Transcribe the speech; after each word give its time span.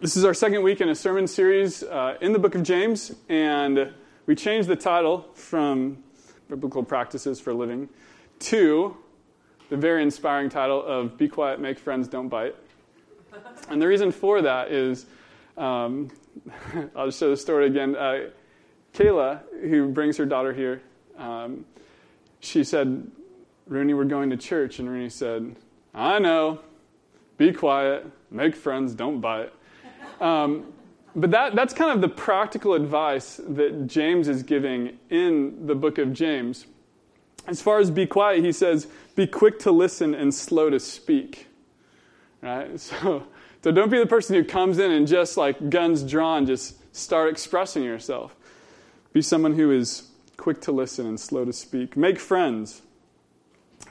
This 0.00 0.16
is 0.16 0.24
our 0.24 0.32
second 0.32 0.62
week 0.62 0.80
in 0.80 0.88
a 0.88 0.94
sermon 0.94 1.26
series 1.26 1.82
uh, 1.82 2.16
in 2.22 2.32
the 2.32 2.38
book 2.38 2.54
of 2.54 2.62
James, 2.62 3.12
and 3.28 3.92
we 4.24 4.34
changed 4.34 4.66
the 4.66 4.74
title 4.74 5.28
from 5.34 6.02
Biblical 6.48 6.82
Practices 6.82 7.38
for 7.38 7.52
Living 7.52 7.86
to 8.38 8.96
the 9.68 9.76
very 9.76 10.02
inspiring 10.02 10.48
title 10.48 10.82
of 10.82 11.18
Be 11.18 11.28
Quiet, 11.28 11.60
Make 11.60 11.78
Friends, 11.78 12.08
Don't 12.08 12.30
Bite. 12.30 12.56
And 13.68 13.82
the 13.82 13.86
reason 13.86 14.10
for 14.10 14.40
that 14.40 14.72
is 14.72 15.04
um, 15.58 16.10
I'll 16.96 17.08
just 17.08 17.20
show 17.20 17.28
the 17.28 17.36
story 17.36 17.66
again. 17.66 17.94
Uh, 17.94 18.30
Kayla, 18.94 19.42
who 19.60 19.88
brings 19.88 20.16
her 20.16 20.24
daughter 20.24 20.54
here, 20.54 20.80
um, 21.18 21.66
she 22.40 22.64
said, 22.64 23.06
Rooney, 23.66 23.92
we're 23.92 24.04
going 24.04 24.30
to 24.30 24.38
church. 24.38 24.78
And 24.78 24.88
Rooney 24.88 25.10
said, 25.10 25.56
I 25.92 26.18
know. 26.20 26.60
Be 27.36 27.52
quiet, 27.52 28.06
make 28.30 28.56
friends, 28.56 28.94
don't 28.94 29.20
bite. 29.20 29.52
Um, 30.20 30.72
but 31.14 31.30
that, 31.32 31.54
that's 31.54 31.74
kind 31.74 31.90
of 31.90 32.00
the 32.00 32.08
practical 32.08 32.74
advice 32.74 33.40
that 33.48 33.86
James 33.86 34.28
is 34.28 34.42
giving 34.42 34.98
in 35.08 35.66
the 35.66 35.74
book 35.74 35.98
of 35.98 36.12
James. 36.12 36.66
As 37.46 37.60
far 37.60 37.78
as 37.78 37.90
be 37.90 38.06
quiet, 38.06 38.44
he 38.44 38.52
says, 38.52 38.86
be 39.16 39.26
quick 39.26 39.58
to 39.60 39.72
listen 39.72 40.14
and 40.14 40.32
slow 40.32 40.70
to 40.70 40.78
speak. 40.78 41.46
Right? 42.42 42.78
So, 42.80 43.26
so 43.62 43.70
don't 43.70 43.90
be 43.90 43.98
the 43.98 44.06
person 44.06 44.36
who 44.36 44.44
comes 44.44 44.78
in 44.78 44.90
and 44.90 45.06
just 45.06 45.36
like 45.36 45.68
guns 45.68 46.02
drawn, 46.02 46.46
just 46.46 46.96
start 46.96 47.28
expressing 47.28 47.82
yourself. 47.82 48.34
Be 49.12 49.20
someone 49.20 49.54
who 49.54 49.70
is 49.70 50.08
quick 50.38 50.62
to 50.62 50.72
listen 50.72 51.06
and 51.06 51.20
slow 51.20 51.44
to 51.44 51.52
speak. 51.52 51.96
Make 51.96 52.18
friends. 52.18 52.80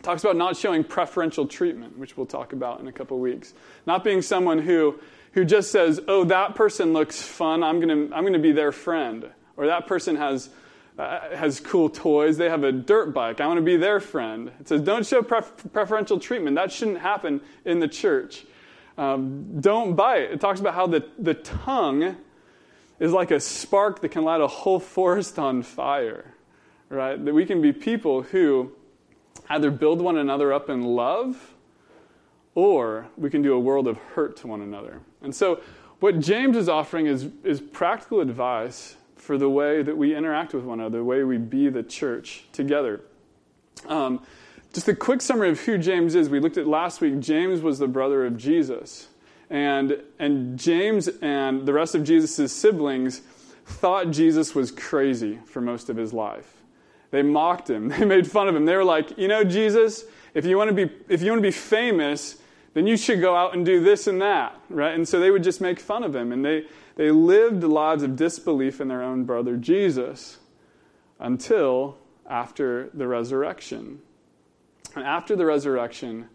Talks 0.02 0.24
about 0.24 0.38
not 0.38 0.58
showing 0.58 0.84
preferential 0.84 1.46
treatment, 1.46 2.00
which 2.00 2.18
we'll 2.18 2.26
talk 2.26 2.54
about 2.54 2.80
in 2.80 2.88
a 2.88 2.92
couple 2.92 3.20
weeks. 3.20 3.54
Not 3.86 4.04
being 4.04 4.24
someone 4.24 4.58
who 4.58 5.00
who 5.34 5.46
just 5.46 5.72
says, 5.72 6.00
oh, 6.08 6.24
that 6.26 6.56
person 6.56 6.94
looks 6.94 7.22
fun, 7.22 7.64
I'm 7.64 7.80
going 7.80 8.10
to 8.10 8.16
I'm 8.16 8.26
to 8.32 8.40
be 8.40 8.52
their 8.52 8.72
friend. 8.72 9.30
Or 9.58 9.68
that 9.68 9.88
person 9.88 10.16
has, 10.16 10.50
uh, 10.98 11.36
has 11.36 11.60
cool 11.60 11.90
toys, 11.90 12.38
they 12.38 12.50
have 12.50 12.64
a 12.64 12.72
dirt 12.72 13.14
bike, 13.14 13.42
I 13.42 13.48
want 13.48 13.58
to 13.58 13.64
be 13.64 13.78
their 13.78 14.00
friend. 14.00 14.52
It 14.60 14.68
says, 14.68 14.82
don't 14.82 15.06
show 15.06 15.22
pref- 15.22 15.72
preferential 15.74 16.20
treatment. 16.20 16.56
That 16.56 16.72
shouldn't 16.72 17.00
happen 17.00 17.42
in 17.66 17.80
the 17.80 17.88
church. 17.88 18.46
Um, 18.98 19.62
don't 19.62 19.96
bite. 19.96 20.32
It 20.32 20.42
talks 20.42 20.60
about 20.60 20.74
how 20.74 20.88
the, 20.88 21.06
the 21.18 21.34
tongue 21.34 22.18
is 23.00 23.14
like 23.14 23.32
a 23.32 23.40
spark 23.40 24.02
that 24.02 24.10
can 24.10 24.24
light 24.24 24.42
a 24.42 24.48
whole 24.48 24.80
forest 24.80 25.40
on 25.40 25.64
fire, 25.64 26.34
right? 26.90 27.24
That 27.24 27.34
we 27.34 27.46
can 27.46 27.62
be 27.62 27.72
people 27.72 28.24
who 28.24 28.74
either 29.50 29.72
build 29.72 30.02
one 30.02 30.18
another 30.18 30.52
up 30.52 30.70
in 30.70 30.84
love 30.84 31.54
or 32.56 33.08
we 33.16 33.30
can 33.30 33.42
do 33.42 33.54
a 33.54 33.60
world 33.60 33.88
of 33.88 33.98
hurt 33.98 34.36
to 34.38 34.48
one 34.48 34.62
another. 34.62 35.02
And 35.22 35.36
so, 35.36 35.62
what 36.00 36.20
James 36.20 36.56
is 36.56 36.70
offering 36.70 37.08
is, 37.08 37.28
is 37.44 37.60
practical 37.60 38.22
advice 38.22 38.96
for 39.16 39.38
the 39.38 39.50
way 39.50 39.82
that 39.84 39.98
we 39.98 40.16
interact 40.16 40.54
with 40.54 40.64
one 40.64 40.80
another, 40.80 41.00
the 41.00 41.04
way 41.04 41.24
we 41.24 41.38
be 41.38 41.70
the 41.70 41.84
church 41.84 42.46
together. 42.54 43.02
Um, 43.88 44.24
just 44.74 44.88
a 44.88 44.96
quick 44.96 45.22
summary 45.22 45.50
of 45.50 45.60
who 45.60 45.78
James 45.78 46.16
is. 46.16 46.30
We 46.30 46.40
looked 46.40 46.58
at 46.58 46.68
last 46.68 47.02
week. 47.02 47.20
James 47.20 47.62
was 47.62 47.80
the 47.80 47.88
brother 47.88 48.26
of 48.26 48.38
Jesus. 48.38 49.08
And, 49.50 50.02
and 50.20 50.58
James 50.58 51.08
and 51.22 51.66
the 51.66 51.74
rest 51.74 51.96
of 51.96 52.04
Jesus' 52.04 52.54
siblings 52.54 53.20
thought 53.66 54.12
Jesus 54.12 54.54
was 54.54 54.72
crazy 54.72 55.40
for 55.46 55.60
most 55.60 55.90
of 55.90 55.98
his 55.98 56.14
life. 56.14 56.62
They 57.12 57.24
mocked 57.24 57.70
him, 57.70 57.88
they 57.90 58.06
made 58.06 58.30
fun 58.30 58.48
of 58.48 58.56
him. 58.56 58.66
They 58.66 58.76
were 58.76 58.84
like, 58.84 59.18
you 59.18 59.28
know, 59.28 59.44
Jesus, 59.44 60.06
if 60.34 60.46
you 60.46 60.58
want 60.58 60.70
to 60.70 60.88
be, 60.88 60.94
if 61.08 61.22
you 61.22 61.32
want 61.32 61.40
to 61.40 61.48
be 61.48 61.52
famous, 61.52 62.38
then 62.74 62.88
you 62.88 62.98
should 62.98 63.22
go 63.22 63.36
out 63.36 63.56
and 63.56 63.66
do 63.66 63.80
this 63.84 64.08
and 64.08 64.22
that, 64.22 64.56
right? 64.70 64.94
And 64.94 65.08
so 65.08 65.20
they 65.20 65.32
would 65.32 65.44
just 65.44 65.62
make 65.62 65.80
fun 65.80 66.04
of 66.04 66.16
him. 66.16 66.32
And 66.32 66.46
they, 66.46 66.66
they 66.96 67.12
lived 67.12 67.64
lives 67.64 68.04
of 68.04 68.16
disbelief 68.16 68.80
in 68.80 68.88
their 68.88 69.02
own 69.02 69.24
brother 69.24 69.58
Jesus 69.58 70.38
until 71.20 71.98
after 72.28 72.90
the 72.94 73.08
resurrection. 73.08 74.02
And 74.96 75.04
after 75.04 75.36
the 75.36 75.46
resurrection, 75.46 76.30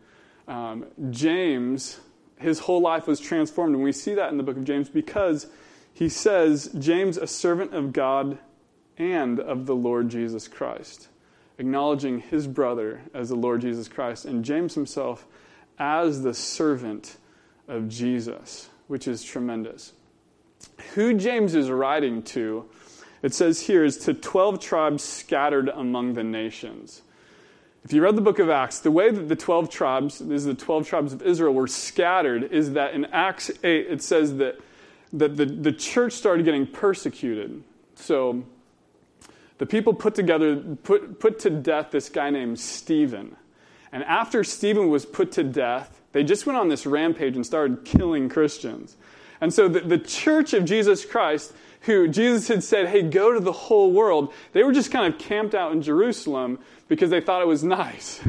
um, 0.49 0.87
James, 1.11 2.01
his 2.39 2.61
whole 2.61 2.81
life 2.81 3.07
was 3.07 3.21
transformed. 3.21 3.75
And 3.75 3.85
we 3.85 3.93
see 3.93 4.15
that 4.15 4.31
in 4.31 4.37
the 4.37 4.43
book 4.43 4.57
of 4.57 4.65
James 4.65 4.89
because 4.89 5.47
he 5.93 6.09
says, 6.09 6.71
James, 6.79 7.17
a 7.17 7.27
servant 7.27 7.73
of 7.73 7.93
God 7.93 8.39
and 8.99 9.39
of 9.39 9.67
the 9.67 9.75
Lord 9.75 10.09
Jesus 10.09 10.49
Christ, 10.49 11.09
acknowledging 11.59 12.21
his 12.21 12.47
brother 12.49 13.03
as 13.13 13.29
the 13.29 13.37
Lord 13.37 13.61
Jesus 13.61 13.89
Christ. 13.89 14.25
And 14.25 14.45
James 14.45 14.75
himself 14.75 15.27
as 15.79 16.23
the 16.23 16.35
servant 16.35 17.17
of 17.69 17.89
Jesus, 17.89 18.69
which 18.87 19.09
is 19.09 19.23
tremendous. 19.23 19.93
Who 20.95 21.15
James 21.15 21.55
is 21.55 21.71
writing 21.71 22.23
to, 22.23 22.69
it 23.23 23.35
says 23.35 23.61
here, 23.61 23.85
is 23.85 23.99
to 23.99 24.15
12 24.15 24.61
tribes 24.61 25.03
scattered 25.03 25.69
among 25.69 26.15
the 26.15 26.25
nations. 26.25 27.03
If 27.85 27.93
you 27.93 28.03
read 28.03 28.17
the 28.17 28.23
book 28.23 28.39
of 28.39 28.49
Acts, 28.49 28.79
the 28.79 28.91
way 28.91 29.11
that 29.11 29.29
the 29.29 29.37
12 29.37 29.69
tribes, 29.69 30.19
these 30.19 30.47
are 30.47 30.55
the 30.55 30.61
12 30.61 30.89
tribes 30.89 31.13
of 31.13 31.23
Israel, 31.23 31.53
were 31.53 31.67
scattered 31.67 32.45
is 32.45 32.73
that 32.73 32.95
in 32.95 33.05
Acts 33.07 33.51
8, 33.63 33.87
it 33.91 34.03
says 34.03 34.37
that, 34.37 34.59
that 35.13 35.37
the, 35.37 35.45
the 35.45 35.73
church 35.73 36.15
started 36.15 36.47
getting 36.47 36.67
persecuted. 36.67 37.63
So 37.95 38.43
the 39.59 39.67
people 39.67 39.93
put 39.93 40.15
together, 40.15 40.57
put, 40.57 41.21
put 41.21 41.39
to 41.41 41.51
death 41.51 41.91
this 41.91 42.09
guy 42.09 42.31
named 42.31 42.59
Stephen. 42.59 43.37
And 43.95 44.03
after 44.03 44.43
Stephen 44.43 44.91
was 44.91 45.07
put 45.07 45.31
to 45.33 45.45
death, 45.45 46.03
they 46.11 46.25
just 46.25 46.47
went 46.47 46.59
on 46.59 46.69
this 46.69 46.85
rampage 46.85 47.37
and 47.37 47.47
started 47.47 47.85
killing 47.85 48.29
Christians. 48.29 48.97
And 49.41 49.55
so 49.55 49.69
the, 49.69 49.81
the 49.83 49.99
church 49.99 50.53
of 50.53 50.65
Jesus 50.65 51.05
Christ, 51.05 51.53
who 51.83 52.09
Jesus 52.09 52.49
had 52.49 52.65
said, 52.65 52.89
hey, 52.89 53.03
go 53.03 53.33
to 53.33 53.39
the 53.39 53.53
whole 53.53 53.93
world, 53.93 54.33
they 54.53 54.65
were 54.65 54.73
just 54.73 54.91
kind 54.91 55.15
of 55.15 55.21
camped 55.21 55.55
out 55.55 55.71
in 55.71 55.81
Jerusalem 55.81 56.59
because 56.89 57.11
they 57.11 57.21
thought 57.21 57.41
it 57.41 57.47
was 57.47 57.63
nice, 57.65 58.21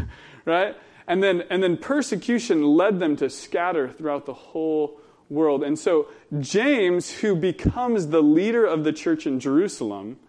right? 0.46 0.78
And 1.08 1.24
then, 1.24 1.42
and 1.50 1.64
then 1.64 1.78
persecution 1.78 2.64
led 2.64 3.00
them 3.00 3.16
to 3.16 3.28
scatter 3.28 3.90
throughout 3.90 4.28
the 4.28 4.34
whole 4.36 5.00
world. 5.32 5.64
And 5.64 5.80
so 5.80 6.10
James, 6.40 7.12
who 7.12 7.36
becomes 7.36 8.10
the 8.10 8.22
leader 8.22 8.68
of 8.68 8.84
the 8.84 8.94
church 8.94 9.26
in 9.26 9.40
Jerusalem, 9.40 10.20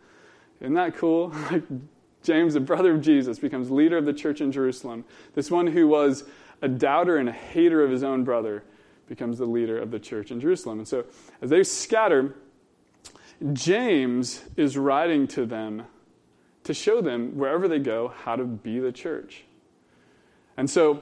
isn't 0.62 0.72
that 0.72 0.96
cool? 0.96 1.34
Like 1.52 1.64
James, 2.26 2.54
the 2.54 2.60
brother 2.60 2.92
of 2.92 3.00
Jesus, 3.00 3.38
becomes 3.38 3.70
leader 3.70 3.96
of 3.96 4.04
the 4.04 4.12
church 4.12 4.40
in 4.40 4.50
Jerusalem. 4.50 5.04
This 5.34 5.50
one 5.50 5.68
who 5.68 5.86
was 5.86 6.24
a 6.60 6.68
doubter 6.68 7.16
and 7.16 7.28
a 7.28 7.32
hater 7.32 7.82
of 7.84 7.90
his 7.90 8.02
own 8.02 8.24
brother 8.24 8.64
becomes 9.08 9.38
the 9.38 9.46
leader 9.46 9.78
of 9.78 9.92
the 9.92 10.00
church 10.00 10.32
in 10.32 10.40
Jerusalem. 10.40 10.78
And 10.78 10.88
so, 10.88 11.04
as 11.40 11.50
they 11.50 11.62
scatter, 11.62 12.34
James 13.52 14.42
is 14.56 14.76
writing 14.76 15.28
to 15.28 15.46
them 15.46 15.84
to 16.64 16.74
show 16.74 17.00
them, 17.00 17.36
wherever 17.38 17.68
they 17.68 17.78
go, 17.78 18.08
how 18.08 18.34
to 18.34 18.44
be 18.44 18.80
the 18.80 18.90
church. 18.90 19.44
And 20.56 20.68
so, 20.68 20.94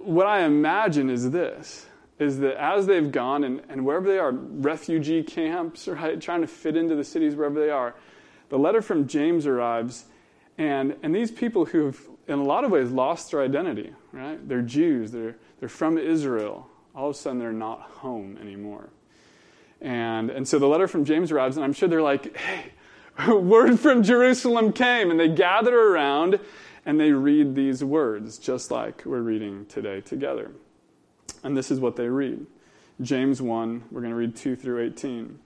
what 0.00 0.26
I 0.26 0.44
imagine 0.44 1.10
is 1.10 1.30
this 1.30 1.86
is 2.18 2.38
that 2.38 2.56
as 2.56 2.86
they've 2.86 3.10
gone 3.10 3.44
and, 3.44 3.60
and 3.68 3.84
wherever 3.84 4.06
they 4.06 4.18
are, 4.18 4.32
refugee 4.32 5.22
camps, 5.22 5.86
right, 5.88 6.20
trying 6.20 6.40
to 6.40 6.46
fit 6.46 6.76
into 6.76 6.96
the 6.96 7.04
cities 7.04 7.34
wherever 7.34 7.60
they 7.60 7.70
are, 7.70 7.94
the 8.48 8.58
letter 8.58 8.80
from 8.80 9.06
James 9.06 9.46
arrives 9.46 10.04
and, 10.62 10.94
and 11.02 11.12
these 11.12 11.32
people 11.32 11.64
who've, 11.64 12.00
in 12.28 12.38
a 12.38 12.44
lot 12.44 12.62
of 12.62 12.70
ways, 12.70 12.92
lost 12.92 13.32
their 13.32 13.42
identity, 13.42 13.92
right? 14.12 14.48
They're 14.48 14.62
Jews, 14.62 15.10
they're, 15.10 15.34
they're 15.58 15.68
from 15.68 15.98
Israel. 15.98 16.68
All 16.94 17.10
of 17.10 17.16
a 17.16 17.18
sudden, 17.18 17.40
they're 17.40 17.52
not 17.52 17.80
home 17.80 18.38
anymore. 18.40 18.90
And, 19.80 20.30
and 20.30 20.46
so 20.46 20.60
the 20.60 20.68
letter 20.68 20.86
from 20.86 21.04
James 21.04 21.32
arrives, 21.32 21.56
and 21.56 21.64
I'm 21.64 21.72
sure 21.72 21.88
they're 21.88 22.00
like, 22.00 22.36
hey, 22.36 22.66
word 23.28 23.80
from 23.80 24.04
Jerusalem 24.04 24.72
came. 24.72 25.10
And 25.10 25.18
they 25.18 25.28
gather 25.28 25.76
around 25.76 26.38
and 26.86 27.00
they 27.00 27.10
read 27.10 27.56
these 27.56 27.82
words, 27.82 28.38
just 28.38 28.70
like 28.70 29.04
we're 29.04 29.20
reading 29.20 29.66
today 29.66 30.00
together. 30.00 30.52
And 31.42 31.56
this 31.56 31.72
is 31.72 31.80
what 31.80 31.96
they 31.96 32.08
read 32.08 32.46
James 33.00 33.42
1, 33.42 33.84
we're 33.90 34.00
going 34.00 34.12
to 34.12 34.16
read 34.16 34.36
2 34.36 34.54
through 34.54 34.84
18. 34.84 35.40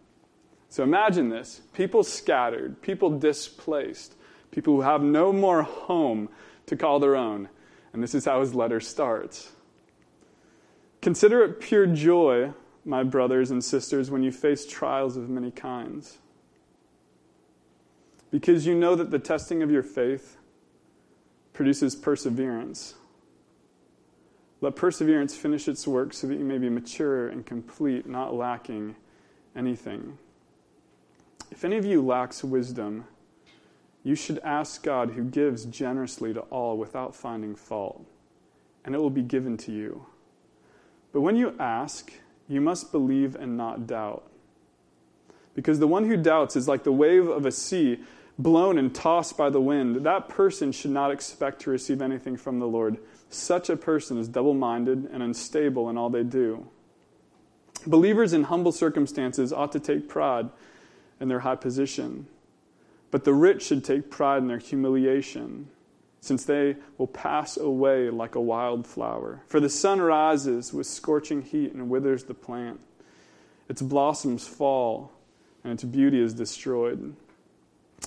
So 0.69 0.83
imagine 0.83 1.31
this 1.31 1.63
people 1.73 2.05
scattered, 2.05 2.83
people 2.83 3.19
displaced, 3.19 4.15
people 4.57 4.75
who 4.75 4.81
have 4.81 5.03
no 5.03 5.35
more 5.35 5.63
home 5.63 6.31
to 6.65 6.75
call 6.75 6.99
their 6.99 7.15
own. 7.15 7.47
And 7.93 8.03
this 8.03 8.15
is 8.15 8.25
how 8.25 8.41
his 8.41 8.55
letter 8.55 8.81
starts. 8.81 9.53
Consider 11.03 11.45
it 11.45 11.61
pure 11.61 11.87
joy, 11.87 12.55
my 12.83 13.03
brothers 13.03 13.51
and 13.51 13.63
sisters, 13.63 14.11
when 14.11 14.23
you 14.23 14.33
face 14.33 14.67
trials 14.67 15.19
of 15.19 15.29
many 15.29 15.51
kinds. 15.51 16.17
Because 18.31 18.67
you 18.67 18.75
know 18.75 18.95
that 18.95 19.11
the 19.11 19.19
testing 19.19 19.63
of 19.63 19.71
your 19.71 19.83
faith 19.83 20.39
produces 21.53 21.95
perseverance. 21.95 22.95
Let 24.63 24.75
perseverance 24.75 25.37
finish 25.37 25.69
its 25.69 25.87
work 25.87 26.15
so 26.15 26.29
that 26.29 26.39
you 26.39 26.47
may 26.47 26.57
be 26.57 26.71
mature 26.71 27.29
and 27.29 27.45
complete, 27.45 28.07
not 28.07 28.33
lacking 28.33 28.97
anything. 29.55 30.17
If 31.51 31.63
any 31.63 31.77
of 31.77 31.85
you 31.85 32.01
lacks 32.01 32.43
wisdom, 32.43 33.05
you 34.07 34.15
should 34.15 34.39
ask 34.45 34.85
God, 34.85 35.11
who 35.11 35.25
gives 35.25 35.65
generously 35.65 36.33
to 36.33 36.39
all 36.43 36.79
without 36.79 37.13
finding 37.13 37.57
fault, 37.57 38.07
and 38.85 38.95
it 38.95 38.99
will 38.99 39.11
be 39.11 39.21
given 39.21 39.57
to 39.57 39.73
you. 39.73 40.07
But 41.13 41.23
when 41.23 41.35
you 41.35 41.57
ask, 41.59 42.13
you 42.47 42.61
must 42.61 42.93
believe 42.93 43.35
and 43.35 43.57
not 43.57 43.89
doubt. 43.89 44.23
Because 45.57 45.81
the 45.81 45.89
one 45.89 46.05
who 46.05 46.17
doubts 46.17 46.55
is 46.55 46.69
like 46.69 46.85
the 46.85 46.93
wave 46.93 47.27
of 47.27 47.47
a 47.47 47.51
sea 47.51 47.99
blown 48.39 48.79
and 48.79 48.95
tossed 48.95 49.37
by 49.37 49.51
the 49.51 49.61
wind. 49.61 50.07
That 50.07 50.29
person 50.29 50.71
should 50.71 50.93
not 50.93 51.11
expect 51.11 51.63
to 51.63 51.71
receive 51.71 52.01
anything 52.01 52.37
from 52.37 52.61
the 52.61 52.69
Lord. 52.69 52.99
Such 53.29 53.69
a 53.69 53.77
person 53.77 54.19
is 54.19 54.29
double 54.29 54.55
minded 54.55 55.09
and 55.13 55.21
unstable 55.21 55.91
in 55.91 55.99
all 55.99 56.11
they 56.11 56.23
do. 56.23 56.69
Believers 57.89 58.33
in 58.33 58.45
humble 58.45 58.71
circumstances 58.71 59.53
ought 59.53 59.73
to 59.73 59.81
take 59.81 60.09
pride 60.09 60.49
in 61.19 61.27
their 61.27 61.41
high 61.41 61.57
position, 61.57 62.29
but 63.17 63.25
the 63.25 63.33
rich 63.33 63.63
should 63.63 63.83
take 63.83 64.11
pride 64.11 64.43
in 64.43 64.47
their 64.47 64.59
humiliation, 64.59 65.71
since 66.21 66.45
they 66.45 66.77
will 66.99 67.07
pass 67.07 67.57
away 67.57 68.11
like 68.11 68.35
a 68.35 68.41
wild 68.43 68.87
flower. 68.87 69.41
For 69.47 69.59
the 69.59 69.71
sun 69.71 70.03
rises 70.03 70.71
with 70.71 70.87
scorching 70.87 71.41
heat 71.41 71.73
and 71.73 71.89
withers 71.89 72.25
the 72.25 72.35
plant, 72.35 72.79
its 73.71 73.81
blossoms 73.81 74.47
fall, 74.47 75.13
and 75.65 75.73
its 75.73 75.83
beauty 75.83 76.21
is 76.21 76.35
destroyed. 76.35 77.17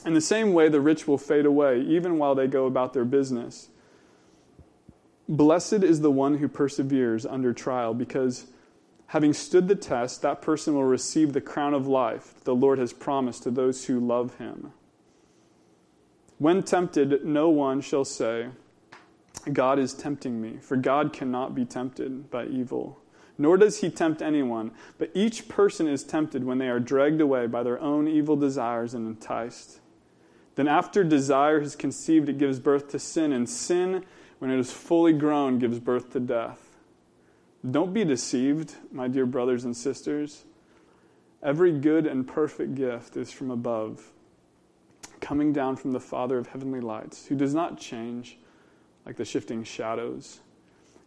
In 0.06 0.14
the 0.14 0.22
same 0.22 0.54
way, 0.54 0.70
the 0.70 0.80
rich 0.80 1.08
will 1.08 1.18
fade 1.18 1.48
away, 1.48 1.82
even 1.82 2.20
while 2.20 2.36
they 2.36 2.46
go 2.46 2.68
about 2.68 2.94
their 2.94 3.04
business. 3.04 3.70
Blessed 5.28 5.82
is 5.82 6.02
the 6.02 6.12
one 6.12 6.38
who 6.38 6.48
perseveres 6.48 7.26
under 7.26 7.52
trial, 7.52 7.96
because 7.96 8.46
having 9.08 9.34
stood 9.34 9.68
the 9.70 9.76
test, 9.76 10.22
that 10.22 10.44
person 10.44 10.76
will 10.76 10.84
receive 10.84 11.34
the 11.34 11.42
crown 11.42 11.74
of 11.74 11.88
life 11.88 12.36
the 12.44 12.54
Lord 12.54 12.78
has 12.78 12.94
promised 12.94 13.42
to 13.42 13.50
those 13.50 13.86
who 13.86 14.00
love 14.00 14.38
him. 14.38 14.72
When 16.40 16.64
tempted, 16.64 17.26
no 17.26 17.50
one 17.50 17.82
shall 17.82 18.06
say, 18.06 18.48
God 19.52 19.78
is 19.78 19.94
tempting 19.94 20.42
me, 20.42 20.58
for 20.62 20.78
God 20.78 21.14
cannot 21.14 21.54
be 21.54 21.66
tempted 21.66 22.32
by 22.32 22.46
evil. 22.46 23.00
Nor 23.38 23.58
does 23.58 23.80
he 23.80 23.90
tempt 23.90 24.22
anyone, 24.22 24.72
but 24.98 25.12
each 25.14 25.48
person 25.48 25.88
is 25.88 26.04
tempted 26.04 26.44
when 26.44 26.58
they 26.58 26.70
are 26.70 26.80
dragged 26.80 27.22
away 27.22 27.48
by 27.48 27.64
their 27.64 27.80
own 27.80 28.08
evil 28.08 28.36
desires 28.36 28.94
and 28.94 29.06
enticed. 29.06 29.80
Then, 30.56 30.68
after 30.68 31.04
desire 31.04 31.60
has 31.60 31.76
conceived, 31.76 32.28
it 32.30 32.38
gives 32.38 32.60
birth 32.60 32.90
to 32.90 33.00
sin, 33.00 33.32
and 33.32 33.50
sin, 33.50 34.04
when 34.40 34.50
it 34.50 34.60
is 34.60 34.72
fully 34.72 35.14
grown, 35.14 35.60
gives 35.60 35.80
birth 35.80 36.12
to 36.12 36.20
death. 36.20 36.78
Don't 37.70 37.94
be 37.94 38.06
deceived, 38.06 38.76
my 38.92 39.10
dear 39.10 39.26
brothers 39.26 39.66
and 39.66 39.76
sisters. 39.76 40.46
Every 41.44 41.72
good 41.72 42.06
and 42.06 42.28
perfect 42.28 42.76
gift 42.76 43.16
is 43.18 43.32
from 43.32 43.52
above, 43.52 44.12
coming 45.20 45.54
down 45.54 45.76
from 45.76 45.92
the 45.92 46.00
Father 46.00 46.38
of 46.38 46.48
heavenly 46.48 46.82
lights, 46.82 47.26
who 47.28 47.36
does 47.36 47.54
not 47.54 47.80
change 47.80 48.38
like 49.06 49.16
the 49.16 49.26
shifting 49.26 49.64
shadows. 49.64 50.40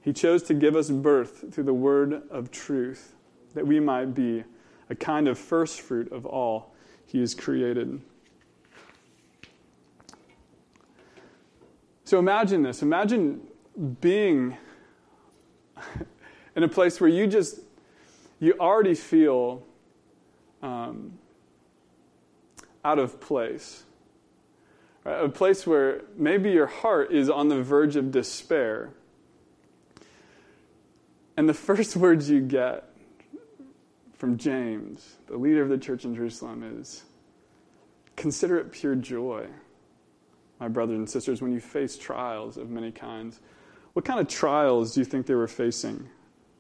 He 0.01 0.13
chose 0.13 0.43
to 0.45 0.55
give 0.55 0.75
us 0.75 0.91
birth 0.91 1.55
through 1.55 1.65
the 1.65 1.75
word 1.75 2.23
of 2.31 2.51
truth, 2.51 3.15
that 3.55 3.67
we 3.67 3.79
might 3.81 4.15
be 4.15 4.45
a 4.91 4.95
kind 4.95 5.29
of 5.29 5.39
first 5.39 5.81
fruit 5.81 6.11
of 6.13 6.27
all 6.27 6.75
he 7.07 7.21
has 7.21 7.35
created. 7.35 8.01
So 12.05 12.19
imagine 12.19 12.63
this. 12.63 12.83
Imagine 12.83 13.41
being 14.01 14.57
in 16.57 16.63
a 16.63 16.69
place 16.69 17.01
where 17.01 17.09
you 17.09 17.27
just, 17.27 17.61
you 18.41 18.55
already 18.59 18.95
feel 18.95 19.63
um, 20.63 21.19
out 22.85 22.99
of 22.99 23.21
place. 23.21 23.85
Right? 25.05 25.25
A 25.25 25.29
place 25.29 25.67
where 25.67 26.03
maybe 26.17 26.51
your 26.51 26.67
heart 26.67 27.13
is 27.13 27.29
on 27.29 27.49
the 27.49 27.63
verge 27.63 27.97
of 27.97 28.11
despair. 28.11 28.91
And 31.37 31.49
the 31.49 31.55
first 31.69 31.97
words 31.97 32.31
you 32.31 32.41
get 32.41 32.89
from 34.17 34.37
James, 34.37 35.17
the 35.27 35.37
leader 35.37 35.63
of 35.63 35.69
the 35.69 35.79
church 35.79 36.05
in 36.05 36.15
Jerusalem, 36.15 36.79
is 36.81 37.03
consider 38.17 38.59
it 38.59 38.71
pure 38.71 38.95
joy 38.95 39.49
my 40.63 40.69
brothers 40.69 40.97
and 40.97 41.11
sisters, 41.11 41.43
when 41.43 41.53
you 41.53 41.59
face 41.59 41.99
trials 41.99 42.57
of 42.57 42.71
many 42.71 42.93
kinds. 42.93 43.41
What 43.95 44.05
kind 44.05 44.21
of 44.21 44.29
trials 44.29 44.95
do 44.95 45.01
you 45.01 45.05
think 45.05 45.27
they 45.27 45.35
were 45.35 45.49
facing? 45.49 46.09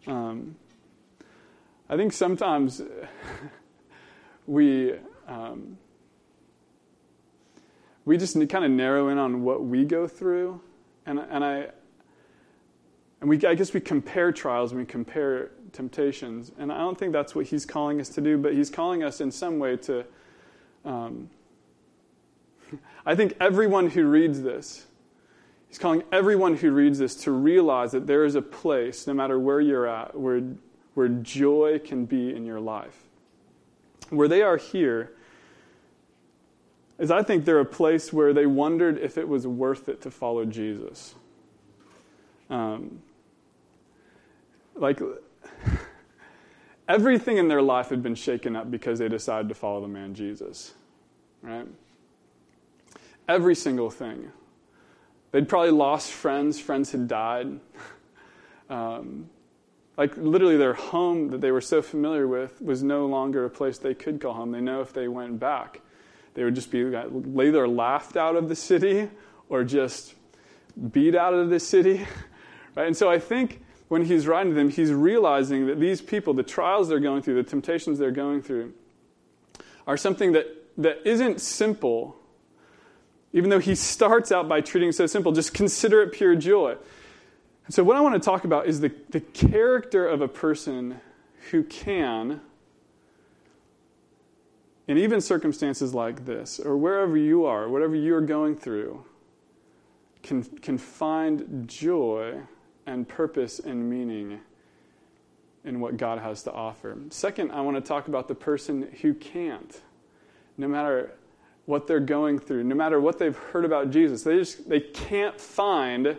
Um, 0.09 0.56
I 1.89 1.97
think 1.97 2.12
sometimes 2.12 2.83
we 4.49 4.94
um, 5.29 5.79
we 8.04 8.16
just 8.16 8.34
kind 8.49 8.64
of 8.64 8.70
narrow 8.70 9.08
in 9.08 9.19
on 9.19 9.43
what 9.43 9.64
we 9.64 9.84
go 9.84 10.06
through, 10.06 10.60
and 11.06 11.19
and 11.19 11.44
I 11.44 11.69
and 13.20 13.31
we 13.31 13.44
I 13.46 13.54
guess 13.54 13.72
we 13.72 13.81
compare 13.81 14.32
trials 14.32 14.72
and 14.72 14.81
we 14.81 14.87
compare 14.87 15.50
temptations, 15.72 16.52
and 16.58 16.72
I 16.72 16.78
don't 16.78 16.99
think 16.99 17.12
that's 17.12 17.34
what 17.34 17.46
he's 17.46 17.64
calling 17.64 18.00
us 18.00 18.08
to 18.10 18.20
do, 18.20 18.37
but 18.37 18.54
he's 18.54 18.70
calling 18.70 19.02
us 19.02 19.20
in 19.20 19.31
some 19.31 19.58
way 19.58 19.76
to. 19.78 20.04
Um, 20.84 21.31
I 23.06 23.14
think 23.14 23.37
everyone 23.40 23.90
who 23.90 24.06
reads 24.06 24.43
this, 24.43 24.87
he's 25.69 25.78
calling 25.78 26.02
everyone 26.10 26.56
who 26.56 26.72
reads 26.72 26.98
this 26.98 27.14
to 27.16 27.31
realize 27.31 27.93
that 27.93 28.06
there 28.06 28.25
is 28.25 28.34
a 28.34 28.43
place, 28.43 29.06
no 29.06 29.14
matter 29.14 29.38
where 29.38 29.60
you're 29.60 29.87
at, 29.87 30.19
where, 30.19 30.43
where 30.94 31.08
joy 31.08 31.81
can 31.84 32.05
be 32.05 32.34
in 32.34 32.44
your 32.44 32.60
life. 32.60 32.96
Where 34.10 34.28
they 34.28 34.43
are 34.43 34.56
here 34.56 35.12
is 37.02 37.10
I 37.10 37.25
think 37.25 37.44
they're 37.44 37.58
a 37.58 37.64
place 37.64 38.12
where 38.12 38.32
they 38.32 38.46
wondered 38.46 38.96
if 38.96 39.19
it 39.19 39.26
was 39.26 39.44
worth 39.44 39.88
it 39.88 40.02
to 40.02 40.10
follow 40.12 40.44
Jesus. 40.44 41.16
Um, 42.49 43.02
like, 44.76 45.00
everything 46.88 47.38
in 47.38 47.49
their 47.49 47.60
life 47.60 47.88
had 47.88 48.04
been 48.04 48.14
shaken 48.14 48.54
up 48.54 48.70
because 48.70 49.00
they 49.00 49.08
decided 49.08 49.49
to 49.49 49.54
follow 49.56 49.81
the 49.81 49.88
man 49.88 50.14
Jesus, 50.14 50.75
right? 51.43 51.66
Every 53.26 53.56
single 53.56 53.90
thing. 53.90 54.31
They'd 55.32 55.48
probably 55.48 55.72
lost 55.72 56.12
friends, 56.12 56.60
friends 56.60 56.93
had 56.93 57.08
died. 57.08 57.58
um, 58.70 59.28
like 59.96 60.16
literally 60.16 60.56
their 60.56 60.75
home 60.75 61.31
that 61.31 61.40
they 61.40 61.50
were 61.50 61.60
so 61.60 61.82
familiar 61.82 62.28
with 62.28 62.62
was 62.62 62.84
no 62.84 63.06
longer 63.06 63.44
a 63.44 63.50
place 63.50 63.76
they 63.78 63.93
could 63.93 64.20
call 64.20 64.34
home. 64.34 64.52
They 64.52 64.60
know 64.60 64.82
if 64.82 64.93
they 64.93 65.08
went 65.08 65.40
back, 65.40 65.81
they 66.34 66.44
would 66.44 66.55
just 66.55 66.70
be 66.70 66.81
either 66.81 67.69
laughed 67.69 68.17
out 68.17 68.37
of 68.37 68.49
the 68.49 68.56
city 68.56 69.08
or 69.49 69.64
just 69.64 70.14
beat 70.90 71.14
out 71.14 71.34
of 71.34 71.50
the 71.50 71.61
city. 71.61 72.06
Right? 72.75 72.87
And 72.87 72.96
so 72.96 73.11
I 73.11 73.19
think 73.19 73.62
when 73.88 74.06
he's 74.06 74.26
writing 74.26 74.52
to 74.52 74.56
them, 74.56 74.70
he's 74.70 74.90
realizing 74.90 75.67
that 75.67 75.79
these 75.79 76.00
people, 76.00 76.32
the 76.32 76.43
trials 76.43 76.88
they're 76.88 77.00
going 77.00 77.20
through, 77.20 77.34
the 77.34 77.43
temptations 77.43 77.99
they're 77.99 78.11
going 78.11 78.40
through, 78.40 78.73
are 79.86 79.98
something 79.98 80.32
that, 80.32 80.46
that 80.79 81.06
isn't 81.06 81.43
simple 81.43 82.17
even 83.32 83.51
though 83.51 83.58
he 83.58 83.74
starts 83.74 84.31
out 84.31 84.48
by 84.48 84.60
treating 84.60 84.91
it 84.91 84.94
so 84.94 85.06
simple, 85.06 85.32
just 85.32 85.55
consider 85.55 86.03
it 86.03 86.12
pure 86.12 86.34
joy. 86.36 86.77
And 87.67 87.74
so, 87.74 87.82
what 87.82 87.96
I 87.96 88.01
want 88.01 88.15
to 88.15 88.20
talk 88.20 88.44
about 88.44 88.67
is 88.67 88.81
the, 88.81 88.93
the 89.10 89.20
character 89.20 90.06
of 90.06 90.20
a 90.20 90.29
person 90.29 91.01
who 91.51 91.62
can, 91.65 92.41
in 94.89 94.98
even 94.98 95.20
circumstances 95.20 95.94
like 95.94 96.24
this, 96.24 96.58
or 96.58 96.77
wherever 96.77 97.17
you 97.17 97.44
are, 97.44 97.69
whatever 97.69 97.94
you're 97.94 98.20
going 98.20 98.56
through, 98.56 99.05
can, 100.22 100.43
can 100.43 100.79
find 100.79 101.69
joy 101.69 102.39
and 102.86 103.08
purpose 103.08 103.58
and 103.58 103.89
meaning 103.89 104.41
in 105.65 105.79
what 105.79 105.96
God 105.96 106.19
has 106.19 106.43
to 106.44 106.53
offer. 106.53 106.96
Second, 107.10 107.53
I 107.53 107.60
want 107.60 107.77
to 107.77 107.81
talk 107.81 108.08
about 108.08 108.27
the 108.27 108.34
person 108.34 108.89
who 109.01 109.15
can't. 109.15 109.81
No 110.58 110.67
matter 110.69 111.12
what 111.67 111.86
they're 111.86 112.01
going 112.01 112.39
through, 112.39 112.65
no 112.65 112.74
matter 112.74 113.01
what 113.01 113.19
they've 113.19 113.36
heard 113.36 113.65
about 113.65 113.91
Jesus. 113.91 114.22
They 114.22 114.36
just 114.36 114.69
they 114.69 114.81
can't 114.81 115.41
find 115.41 116.19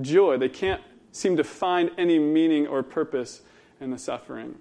joy. 0.00 0.36
They 0.36 0.48
can't 0.48 0.82
seem 1.12 1.36
to 1.36 1.44
find 1.44 1.90
any 1.96 2.18
meaning 2.18 2.66
or 2.66 2.82
purpose 2.82 3.42
in 3.80 3.90
the 3.90 3.98
suffering. 3.98 4.56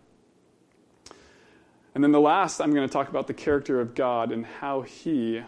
And 2.00 2.03
then 2.06 2.13
the 2.13 2.22
last, 2.22 2.62
I'm 2.62 2.74
going 2.74 2.88
to 2.88 2.94
talk 2.94 3.10
about 3.10 3.27
the 3.27 3.34
character 3.34 3.82
of 3.82 3.94
God 3.94 4.32
and 4.32 4.46
how 4.46 4.84
he 4.84 5.41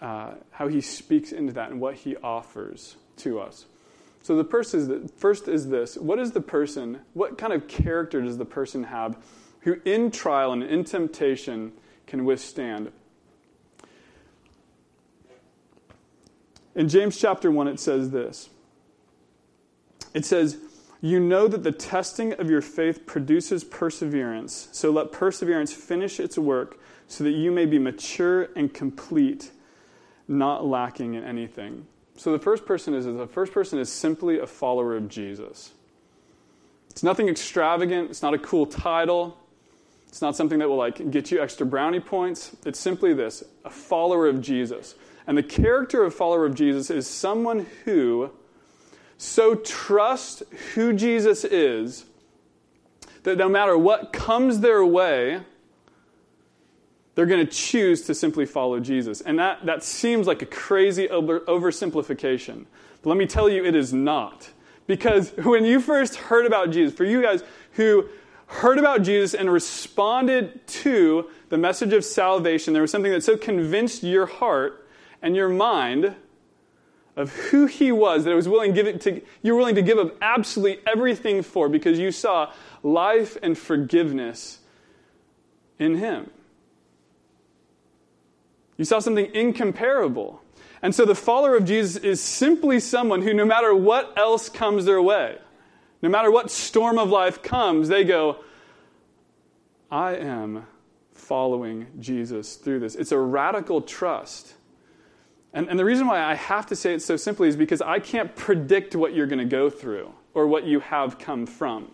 uh, 0.00 0.34
how 0.52 0.68
he 0.68 0.80
speaks 0.80 1.32
into 1.32 1.52
that 1.54 1.72
and 1.72 1.80
what 1.80 1.96
he 1.96 2.14
offers 2.18 2.94
to 3.16 3.40
us. 3.40 3.66
So 4.22 4.36
the 4.36 4.44
first 4.44 4.74
is, 4.74 4.86
that, 4.86 5.10
first 5.18 5.48
is 5.48 5.70
this: 5.70 5.96
What 5.96 6.20
is 6.20 6.30
the 6.30 6.40
person? 6.40 7.00
What 7.14 7.36
kind 7.36 7.52
of 7.52 7.66
character 7.66 8.22
does 8.22 8.38
the 8.38 8.44
person 8.44 8.84
have 8.84 9.16
who, 9.62 9.80
in 9.84 10.12
trial 10.12 10.52
and 10.52 10.62
in 10.62 10.84
temptation, 10.84 11.72
can 12.06 12.24
withstand? 12.24 12.92
In 16.76 16.88
James 16.88 17.18
chapter 17.18 17.50
1, 17.50 17.66
it 17.66 17.80
says 17.80 18.12
this 18.12 18.50
It 20.14 20.24
says, 20.24 20.58
You 21.04 21.20
know 21.20 21.48
that 21.48 21.62
the 21.62 21.70
testing 21.70 22.32
of 22.32 22.48
your 22.48 22.62
faith 22.62 23.04
produces 23.04 23.62
perseverance, 23.62 24.68
so 24.72 24.90
let 24.90 25.12
perseverance 25.12 25.70
finish 25.70 26.18
its 26.18 26.38
work, 26.38 26.80
so 27.08 27.24
that 27.24 27.32
you 27.32 27.52
may 27.52 27.66
be 27.66 27.78
mature 27.78 28.48
and 28.56 28.72
complete, 28.72 29.50
not 30.28 30.64
lacking 30.64 31.12
in 31.12 31.22
anything. 31.22 31.86
So 32.16 32.32
the 32.32 32.38
first 32.38 32.64
person 32.64 32.94
is 32.94 33.04
the 33.04 33.26
first 33.26 33.52
person 33.52 33.78
is 33.78 33.92
simply 33.92 34.38
a 34.38 34.46
follower 34.46 34.96
of 34.96 35.10
Jesus. 35.10 35.72
It's 36.88 37.02
nothing 37.02 37.28
extravagant, 37.28 38.08
it's 38.08 38.22
not 38.22 38.32
a 38.32 38.38
cool 38.38 38.64
title. 38.64 39.36
It's 40.08 40.22
not 40.22 40.36
something 40.36 40.58
that 40.60 40.70
will 40.70 40.76
like 40.76 41.10
get 41.10 41.30
you 41.30 41.42
extra 41.42 41.66
brownie 41.66 42.00
points. 42.00 42.56
It's 42.64 42.80
simply 42.80 43.12
this, 43.12 43.44
a 43.66 43.68
follower 43.68 44.26
of 44.26 44.40
Jesus. 44.40 44.94
And 45.26 45.36
the 45.36 45.42
character 45.42 46.02
of 46.02 46.14
follower 46.14 46.46
of 46.46 46.54
Jesus 46.54 46.88
is 46.88 47.06
someone 47.06 47.66
who 47.84 48.30
so 49.16 49.54
trust 49.54 50.42
who 50.74 50.92
Jesus 50.92 51.44
is 51.44 52.04
that 53.24 53.38
no 53.38 53.48
matter 53.48 53.76
what 53.76 54.12
comes 54.12 54.60
their 54.60 54.84
way, 54.84 55.40
they're 57.14 57.26
going 57.26 57.44
to 57.44 57.52
choose 57.52 58.02
to 58.02 58.14
simply 58.14 58.46
follow 58.46 58.80
Jesus. 58.80 59.20
And 59.20 59.38
that, 59.38 59.64
that 59.66 59.82
seems 59.82 60.26
like 60.26 60.42
a 60.42 60.46
crazy 60.46 61.08
over, 61.08 61.40
oversimplification. 61.40 62.66
But 63.02 63.10
let 63.10 63.18
me 63.18 63.26
tell 63.26 63.48
you, 63.48 63.64
it 63.64 63.74
is 63.74 63.92
not. 63.92 64.50
Because 64.86 65.30
when 65.44 65.64
you 65.64 65.80
first 65.80 66.16
heard 66.16 66.46
about 66.46 66.70
Jesus, 66.70 66.94
for 66.94 67.04
you 67.04 67.22
guys 67.22 67.42
who 67.72 68.08
heard 68.46 68.78
about 68.78 69.02
Jesus 69.02 69.34
and 69.34 69.50
responded 69.50 70.66
to 70.66 71.30
the 71.48 71.58
message 71.58 71.92
of 71.92 72.04
salvation, 72.04 72.72
there 72.72 72.82
was 72.82 72.90
something 72.90 73.12
that 73.12 73.22
so 73.22 73.36
convinced 73.36 74.02
your 74.02 74.26
heart 74.26 74.86
and 75.22 75.34
your 75.34 75.48
mind 75.48 76.14
of 77.16 77.30
who 77.32 77.66
he 77.66 77.92
was 77.92 78.24
that 78.24 78.34
was 78.34 78.48
willing 78.48 78.74
to 78.74 78.82
give 78.82 78.86
it 78.86 79.00
to, 79.02 79.20
you 79.42 79.52
were 79.52 79.58
willing 79.58 79.76
to 79.76 79.82
give 79.82 79.98
up 79.98 80.16
absolutely 80.20 80.82
everything 80.86 81.42
for 81.42 81.68
because 81.68 81.98
you 81.98 82.10
saw 82.10 82.52
life 82.82 83.36
and 83.42 83.56
forgiveness 83.56 84.58
in 85.78 85.96
him. 85.96 86.30
You 88.76 88.84
saw 88.84 88.98
something 88.98 89.32
incomparable. 89.34 90.42
And 90.82 90.94
so 90.94 91.04
the 91.04 91.14
follower 91.14 91.56
of 91.56 91.64
Jesus 91.64 91.96
is 92.02 92.20
simply 92.20 92.80
someone 92.80 93.22
who, 93.22 93.32
no 93.32 93.44
matter 93.44 93.74
what 93.74 94.12
else 94.16 94.48
comes 94.48 94.84
their 94.84 95.00
way, 95.00 95.38
no 96.02 96.08
matter 96.08 96.30
what 96.30 96.50
storm 96.50 96.98
of 96.98 97.08
life 97.08 97.42
comes, 97.42 97.88
they 97.88 98.04
go, 98.04 98.44
I 99.90 100.16
am 100.16 100.66
following 101.12 101.86
Jesus 102.00 102.56
through 102.56 102.80
this. 102.80 102.96
It's 102.96 103.12
a 103.12 103.18
radical 103.18 103.80
trust. 103.80 104.54
And, 105.54 105.68
and 105.68 105.78
the 105.78 105.84
reason 105.84 106.08
why 106.08 106.20
I 106.22 106.34
have 106.34 106.66
to 106.66 106.76
say 106.76 106.94
it 106.94 107.00
so 107.00 107.16
simply 107.16 107.48
is 107.48 107.56
because 107.56 107.80
I 107.80 108.00
can't 108.00 108.34
predict 108.34 108.96
what 108.96 109.14
you're 109.14 109.28
going 109.28 109.38
to 109.38 109.44
go 109.44 109.70
through 109.70 110.12
or 110.34 110.48
what 110.48 110.64
you 110.64 110.80
have 110.80 111.18
come 111.18 111.46
from. 111.46 111.90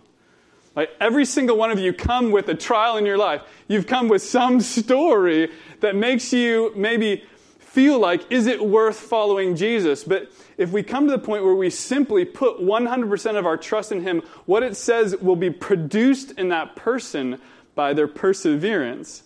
Like 0.75 0.91
every 0.99 1.27
single 1.27 1.59
one 1.59 1.71
of 1.71 1.79
you 1.79 1.93
come 1.93 2.31
with 2.31 2.49
a 2.49 2.55
trial 2.55 2.97
in 2.97 3.05
your 3.05 3.19
life. 3.19 3.43
You've 3.69 3.87
come 3.87 4.09
with 4.09 4.23
some 4.23 4.61
story 4.61 5.53
that 5.81 5.95
makes 5.95 6.33
you 6.33 6.73
maybe 6.75 7.25
feel 7.59 7.99
like, 7.99 8.33
is 8.33 8.47
it 8.47 8.65
worth 8.65 8.99
following 8.99 9.57
Jesus? 9.57 10.05
But 10.05 10.33
if 10.57 10.71
we 10.71 10.83
come 10.83 11.07
to 11.07 11.13
the 11.13 11.19
point 11.19 11.45
where 11.45 11.55
we 11.55 11.69
simply 11.69 12.25
put 12.25 12.61
100% 12.61 13.39
of 13.39 13.47
our 13.47 13.59
trust 13.59 13.93
in 13.93 14.03
Him, 14.03 14.23
what 14.47 14.63
it 14.63 14.77
says 14.77 15.15
will 15.17 15.37
be 15.37 15.51
produced 15.51 16.33
in 16.33 16.49
that 16.49 16.77
person 16.77 17.39
by 17.75 17.93
their 17.93 18.09
perseverance 18.09 19.23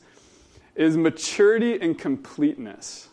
is 0.74 0.96
maturity 0.96 1.80
and 1.80 1.96
completeness. 1.96 3.08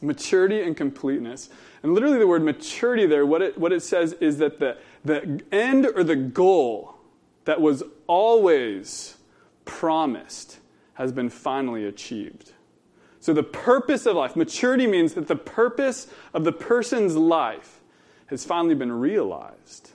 Maturity 0.00 0.62
and 0.62 0.76
completeness. 0.76 1.50
And 1.82 1.94
literally, 1.94 2.18
the 2.18 2.26
word 2.26 2.42
maturity 2.42 3.06
there, 3.06 3.26
what 3.26 3.42
it, 3.42 3.58
what 3.58 3.72
it 3.72 3.82
says 3.82 4.14
is 4.14 4.38
that 4.38 4.58
the, 4.58 4.78
the 5.04 5.42
end 5.52 5.86
or 5.86 6.04
the 6.04 6.16
goal 6.16 6.94
that 7.44 7.60
was 7.60 7.82
always 8.06 9.16
promised 9.64 10.58
has 10.94 11.12
been 11.12 11.30
finally 11.30 11.84
achieved. 11.84 12.52
So, 13.20 13.32
the 13.32 13.42
purpose 13.42 14.06
of 14.06 14.16
life, 14.16 14.36
maturity 14.36 14.86
means 14.86 15.14
that 15.14 15.28
the 15.28 15.36
purpose 15.36 16.06
of 16.32 16.44
the 16.44 16.52
person's 16.52 17.16
life 17.16 17.80
has 18.26 18.44
finally 18.44 18.74
been 18.74 18.92
realized. 18.92 19.90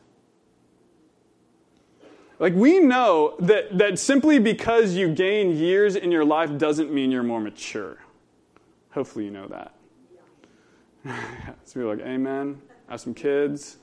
Like, 2.38 2.54
we 2.54 2.80
know 2.80 3.36
that, 3.40 3.78
that 3.78 3.98
simply 3.98 4.40
because 4.40 4.96
you 4.96 5.08
gain 5.08 5.56
years 5.56 5.96
in 5.96 6.12
your 6.12 6.26
life 6.26 6.58
doesn't 6.58 6.92
mean 6.92 7.12
you're 7.12 7.24
more 7.24 7.40
mature. 7.40 7.98
Hopefully, 8.92 9.26
you 9.26 9.32
know 9.32 9.48
that. 9.48 9.75
so, 11.64 11.80
we're 11.80 11.96
like, 11.96 12.06
Amen. 12.06 12.62
Have 12.88 13.02
some 13.02 13.14
kids. 13.14 13.78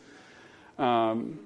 Um, 0.79 1.39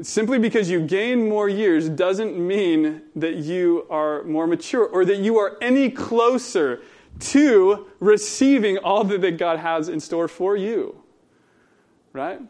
Simply 0.00 0.38
because 0.38 0.70
you 0.70 0.80
gain 0.80 1.28
more 1.28 1.50
years 1.50 1.88
doesn't 1.88 2.34
mean 2.34 3.02
that 3.14 3.36
you 3.36 3.86
are 3.90 4.22
more 4.22 4.46
mature 4.46 4.86
or 4.86 5.04
that 5.04 5.18
you 5.18 5.36
are 5.36 5.58
any 5.60 5.90
closer 5.90 6.80
to 7.20 7.86
receiving 8.00 8.78
all 8.78 9.04
that 9.04 9.36
God 9.36 9.58
has 9.58 9.90
in 9.90 10.00
store 10.00 10.28
for 10.28 10.56
you. 10.56 10.96
Right? 12.14 12.40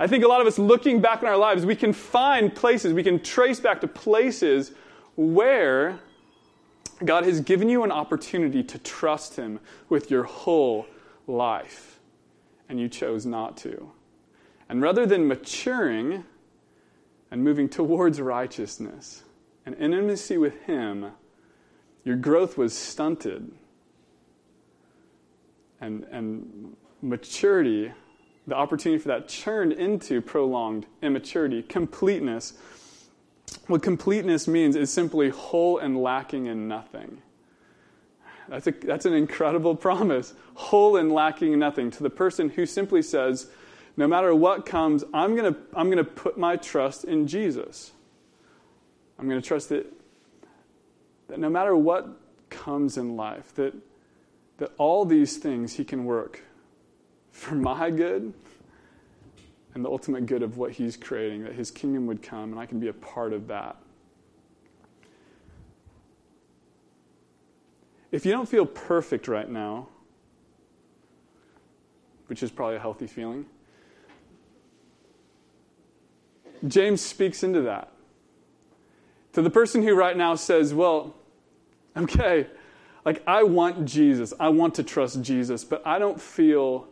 I 0.00 0.08
think 0.08 0.24
a 0.24 0.28
lot 0.28 0.40
of 0.40 0.46
us 0.48 0.58
looking 0.58 1.00
back 1.00 1.22
in 1.22 1.28
our 1.28 1.36
lives, 1.36 1.64
we 1.64 1.76
can 1.76 1.92
find 1.92 2.54
places, 2.54 2.92
we 2.92 3.04
can 3.04 3.20
trace 3.20 3.60
back 3.60 3.80
to 3.82 3.88
places 3.88 4.72
where 5.14 6.00
God 7.04 7.24
has 7.24 7.40
given 7.40 7.68
you 7.68 7.84
an 7.84 7.92
opportunity 7.92 8.64
to 8.64 8.78
trust 8.78 9.36
Him 9.36 9.60
with 9.88 10.10
your 10.10 10.24
whole 10.24 10.86
life, 11.28 11.97
and 12.68 12.78
you 12.80 12.88
chose 12.88 13.24
not 13.26 13.56
to. 13.58 13.90
And 14.68 14.82
rather 14.82 15.06
than 15.06 15.26
maturing, 15.26 16.24
and 17.30 17.44
moving 17.44 17.68
towards 17.68 18.20
righteousness 18.20 19.22
and 19.66 19.74
intimacy 19.76 20.38
with 20.38 20.58
Him, 20.62 21.12
your 22.04 22.16
growth 22.16 22.56
was 22.56 22.76
stunted. 22.76 23.52
And, 25.80 26.04
and 26.10 26.76
maturity, 27.02 27.92
the 28.46 28.54
opportunity 28.54 29.00
for 29.00 29.08
that 29.08 29.28
turned 29.28 29.72
into 29.72 30.20
prolonged 30.20 30.86
immaturity, 31.02 31.62
completeness. 31.62 32.54
What 33.66 33.82
completeness 33.82 34.48
means 34.48 34.74
is 34.74 34.90
simply 34.90 35.28
whole 35.28 35.78
and 35.78 36.02
lacking 36.02 36.46
in 36.46 36.66
nothing. 36.66 37.22
That's, 38.48 38.66
a, 38.66 38.70
that's 38.70 39.04
an 39.04 39.14
incredible 39.14 39.76
promise. 39.76 40.34
Whole 40.54 40.96
and 40.96 41.12
lacking 41.12 41.58
nothing 41.58 41.90
to 41.92 42.02
the 42.02 42.10
person 42.10 42.48
who 42.48 42.66
simply 42.66 43.02
says, 43.02 43.48
no 43.96 44.06
matter 44.06 44.34
what 44.34 44.64
comes, 44.64 45.04
I'm 45.12 45.34
going 45.34 45.52
to 45.52 45.60
I'm 45.74 45.90
going 45.90 45.98
to 45.98 46.10
put 46.10 46.38
my 46.38 46.56
trust 46.56 47.04
in 47.04 47.26
Jesus. 47.26 47.92
I'm 49.18 49.28
going 49.28 49.40
to 49.40 49.46
trust 49.46 49.70
that, 49.70 49.92
that 51.26 51.40
no 51.40 51.50
matter 51.50 51.74
what 51.74 52.08
comes 52.48 52.96
in 52.96 53.16
life, 53.16 53.52
that, 53.56 53.74
that 54.58 54.70
all 54.78 55.04
these 55.04 55.36
things 55.36 55.74
He 55.74 55.84
can 55.84 56.04
work 56.04 56.42
for 57.32 57.56
my 57.56 57.90
good 57.90 58.32
and 59.74 59.84
the 59.84 59.90
ultimate 59.90 60.26
good 60.26 60.42
of 60.44 60.56
what 60.56 60.70
He's 60.70 60.96
creating, 60.96 61.42
that 61.42 61.54
His 61.54 61.72
kingdom 61.72 62.06
would 62.06 62.22
come, 62.22 62.52
and 62.52 62.60
I 62.60 62.66
can 62.66 62.78
be 62.78 62.88
a 62.88 62.92
part 62.92 63.32
of 63.32 63.48
that. 63.48 63.76
If 68.10 68.24
you 68.24 68.32
don't 68.32 68.48
feel 68.48 68.66
perfect 68.66 69.28
right 69.28 69.48
now, 69.48 69.88
which 72.26 72.42
is 72.42 72.50
probably 72.50 72.76
a 72.76 72.80
healthy 72.80 73.06
feeling, 73.06 73.46
James 76.66 77.00
speaks 77.00 77.42
into 77.42 77.62
that. 77.62 77.92
To 79.34 79.42
the 79.42 79.50
person 79.50 79.82
who 79.82 79.94
right 79.94 80.16
now 80.16 80.34
says, 80.34 80.74
Well, 80.74 81.14
okay, 81.96 82.46
like 83.04 83.22
I 83.26 83.42
want 83.42 83.84
Jesus, 83.84 84.32
I 84.40 84.48
want 84.48 84.74
to 84.76 84.82
trust 84.82 85.22
Jesus, 85.22 85.64
but 85.64 85.86
I 85.86 85.98
don't 85.98 86.20
feel. 86.20 86.88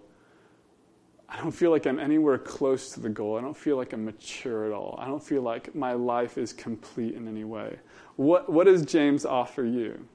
I 1.28 1.38
don't 1.38 1.50
feel 1.50 1.73
like 1.73 1.87
I'm 1.88 1.99
anywhere 1.99 2.38
close 2.38 2.90
to 2.92 3.00
the 3.00 3.08
goal. 3.08 3.37
I 3.37 3.40
don't 3.40 3.56
feel 3.56 3.76
like 3.76 3.92
I'm 3.92 4.04
mature 4.04 4.64
at 4.64 4.73
all. 4.73 4.96
I 4.96 5.06
don't 5.06 5.23
feel 5.23 5.42
like 5.42 5.75
my 5.75 5.92
life 5.92 6.38
is 6.38 6.52
complete 6.52 7.14
in 7.16 7.26
any 7.26 7.42
way. 7.42 7.80
What, 8.14 8.49
what 8.49 8.66
does 8.66 8.87
James 8.87 9.26
offer 9.26 9.64
you? 9.64 10.06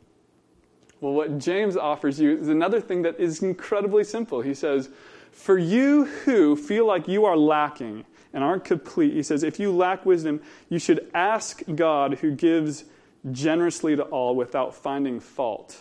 Well, 1.02 1.14
what 1.14 1.38
James 1.40 1.76
offers 1.76 2.20
you 2.20 2.38
is 2.38 2.48
another 2.48 2.80
thing 2.80 3.02
that 3.02 3.20
is 3.20 3.44
incredibly 3.44 4.04
simple. 4.06 4.42
He 4.42 4.54
says, 4.54 4.90
For 5.32 5.58
you 5.58 6.06
who 6.06 6.56
feel 6.56 6.86
like 6.86 7.08
you 7.08 7.26
are 7.26 7.36
lacking, 7.36 8.06
and 8.34 8.44
aren't 8.44 8.64
complete, 8.64 9.14
he 9.14 9.24
says, 9.24 9.44
if 9.44 9.60
you 9.60 9.72
lack 9.72 10.06
wisdom, 10.06 10.42
you 10.70 10.80
should 10.80 11.10
ask 11.14 11.62
God 11.76 12.16
who 12.16 12.32
gives 12.32 12.86
generously 13.32 13.96
to 13.96 14.04
all 14.04 14.36
without 14.36 14.74
finding 14.74 15.20
fault, 15.20 15.80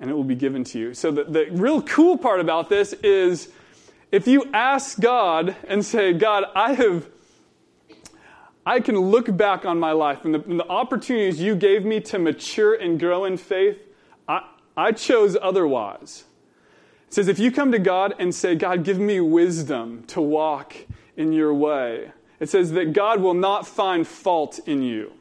and 0.00 0.10
it 0.10 0.14
will 0.14 0.24
be 0.24 0.36
given 0.36 0.64
to 0.64 0.78
you. 0.78 0.94
So, 0.94 1.10
the, 1.10 1.24
the 1.24 1.46
real 1.50 1.82
cool 1.82 2.16
part 2.16 2.40
about 2.40 2.68
this 2.68 2.92
is 2.94 3.48
if 4.12 4.26
you 4.26 4.48
ask 4.52 5.00
God 5.00 5.56
and 5.66 5.84
say, 5.84 6.12
God, 6.12 6.44
I 6.54 6.74
have. 6.74 7.08
I 8.66 8.80
can 8.80 8.96
look 8.96 9.36
back 9.36 9.66
on 9.66 9.78
my 9.78 9.92
life 9.92 10.24
and 10.24 10.34
the, 10.34 10.40
and 10.40 10.58
the 10.58 10.66
opportunities 10.66 11.38
you 11.38 11.54
gave 11.54 11.84
me 11.84 12.00
to 12.00 12.18
mature 12.18 12.72
and 12.72 12.98
grow 12.98 13.26
in 13.26 13.36
faith, 13.36 13.76
I, 14.76 14.92
chose 14.92 15.36
otherwise. 15.40 16.24
It 17.08 17.14
says, 17.14 17.28
if 17.28 17.38
you 17.38 17.52
come 17.52 17.72
to 17.72 17.78
God 17.78 18.14
and 18.18 18.34
say, 18.34 18.54
God, 18.54 18.84
give 18.84 18.98
me 18.98 19.20
wisdom 19.20 20.04
to 20.08 20.20
walk 20.20 20.74
in 21.16 21.32
your 21.32 21.54
way. 21.54 22.12
It 22.40 22.48
says 22.48 22.72
that 22.72 22.92
God 22.92 23.20
will 23.20 23.34
not 23.34 23.66
find 23.66 24.06
fault 24.06 24.58
in 24.66 24.82
you. 24.82 25.12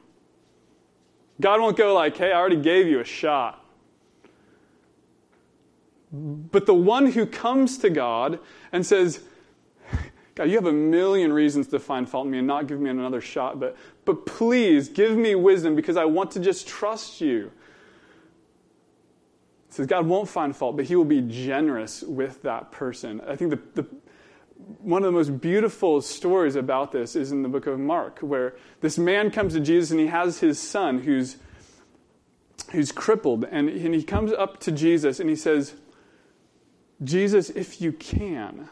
God 1.40 1.60
won't 1.62 1.78
go 1.78 1.94
like, 1.94 2.18
hey, 2.18 2.32
I 2.32 2.38
already 2.38 2.62
gave 2.62 2.88
you 2.88 3.00
a 3.00 3.06
shot. 3.06 3.64
But 6.12 6.66
the 6.66 6.76
one 6.76 7.08
who 7.12 7.26
comes 7.26 7.78
to 7.80 7.90
God 7.90 8.40
and 8.72 8.86
says, 8.86 9.22
God, 10.36 10.50
you 10.50 10.56
have 10.56 10.66
a 10.66 10.72
million 10.72 11.32
reasons 11.34 11.68
to 11.68 11.80
find 11.80 12.10
fault 12.10 12.26
in 12.26 12.32
me 12.32 12.38
and 12.40 12.48
not 12.48 12.68
give 12.68 12.80
me 12.80 12.90
another 12.90 13.22
shot, 13.22 13.60
but, 13.60 13.76
but 14.06 14.26
please 14.26 14.90
give 14.90 15.16
me 15.16 15.36
wisdom 15.36 15.76
because 15.76 15.98
I 15.98 16.06
want 16.06 16.32
to 16.32 16.40
just 16.40 16.68
trust 16.68 17.22
you. 17.22 17.52
Says 19.74 19.88
God 19.88 20.06
won't 20.06 20.30
find 20.30 20.56
fault, 20.56 20.78
but 20.78 20.86
he 20.86 20.96
will 20.96 21.06
be 21.06 21.22
generous 21.22 22.04
with 22.04 22.44
that 22.44 22.72
person. 22.72 23.22
I 23.28 23.36
think 23.36 23.52
the, 23.52 23.82
the, 23.82 23.88
one 24.80 25.04
of 25.04 25.08
the 25.08 25.18
most 25.18 25.42
beautiful 25.42 26.02
stories 26.02 26.56
about 26.56 26.92
this 26.92 27.16
is 27.16 27.32
in 27.32 27.42
the 27.42 27.50
book 27.50 27.66
of 27.66 27.80
Mark, 27.80 28.20
where 28.20 28.56
this 28.82 28.98
man 28.98 29.32
comes 29.32 29.54
to 29.54 29.60
Jesus 29.60 29.92
and 29.92 30.00
he 30.00 30.08
has 30.08 30.40
his 30.40 30.60
son 30.60 31.00
who's, 31.00 31.38
who's 32.72 32.92
crippled. 32.92 33.46
And, 33.46 33.68
and 33.68 33.96
he 33.96 34.04
comes 34.04 34.32
up 34.32 34.60
to 34.62 34.72
Jesus 34.72 35.20
and 35.20 35.30
he 35.30 35.36
says, 35.36 35.74
Jesus, 37.04 37.50
if 37.50 37.82
you 37.82 37.92
can, 37.92 38.70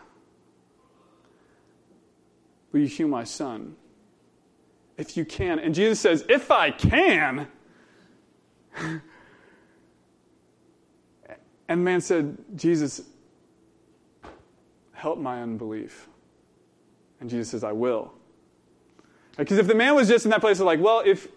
Will 2.72 2.82
you 2.82 2.88
heal 2.88 3.08
my 3.08 3.24
son? 3.24 3.76
If 4.98 5.18
you 5.18 5.26
can. 5.26 5.60
And 5.60 5.76
Jesus 5.76 6.00
says, 6.00 6.26
If 6.30 6.52
I 6.52 6.72
can. 6.72 7.48
And 11.72 11.80
the 11.80 11.86
man 11.86 12.02
said, 12.02 12.38
Jesus, 12.54 13.00
help 14.92 15.18
my 15.18 15.42
unbelief. 15.42 16.10
And 17.22 17.30
Jesus 17.30 17.50
says, 17.50 17.64
I 17.64 17.72
will. 17.72 18.12
Because 19.38 19.58
if 19.58 19.68
the 19.68 19.76
man 19.76 19.96
was 19.96 20.10
just 20.10 20.26
in 20.26 20.32
that 20.32 20.42
place 20.42 20.60
of 20.60 20.66
like, 20.66 20.82
well, 20.82 21.02
if 21.06 21.30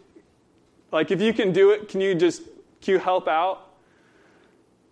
like 0.90 1.12
if 1.12 1.22
you 1.22 1.32
can 1.32 1.52
do 1.52 1.70
it, 1.70 1.88
can 1.88 2.00
you 2.00 2.16
just 2.16 2.42
can 2.82 2.94
you 2.94 2.98
help 2.98 3.28
out? 3.28 3.74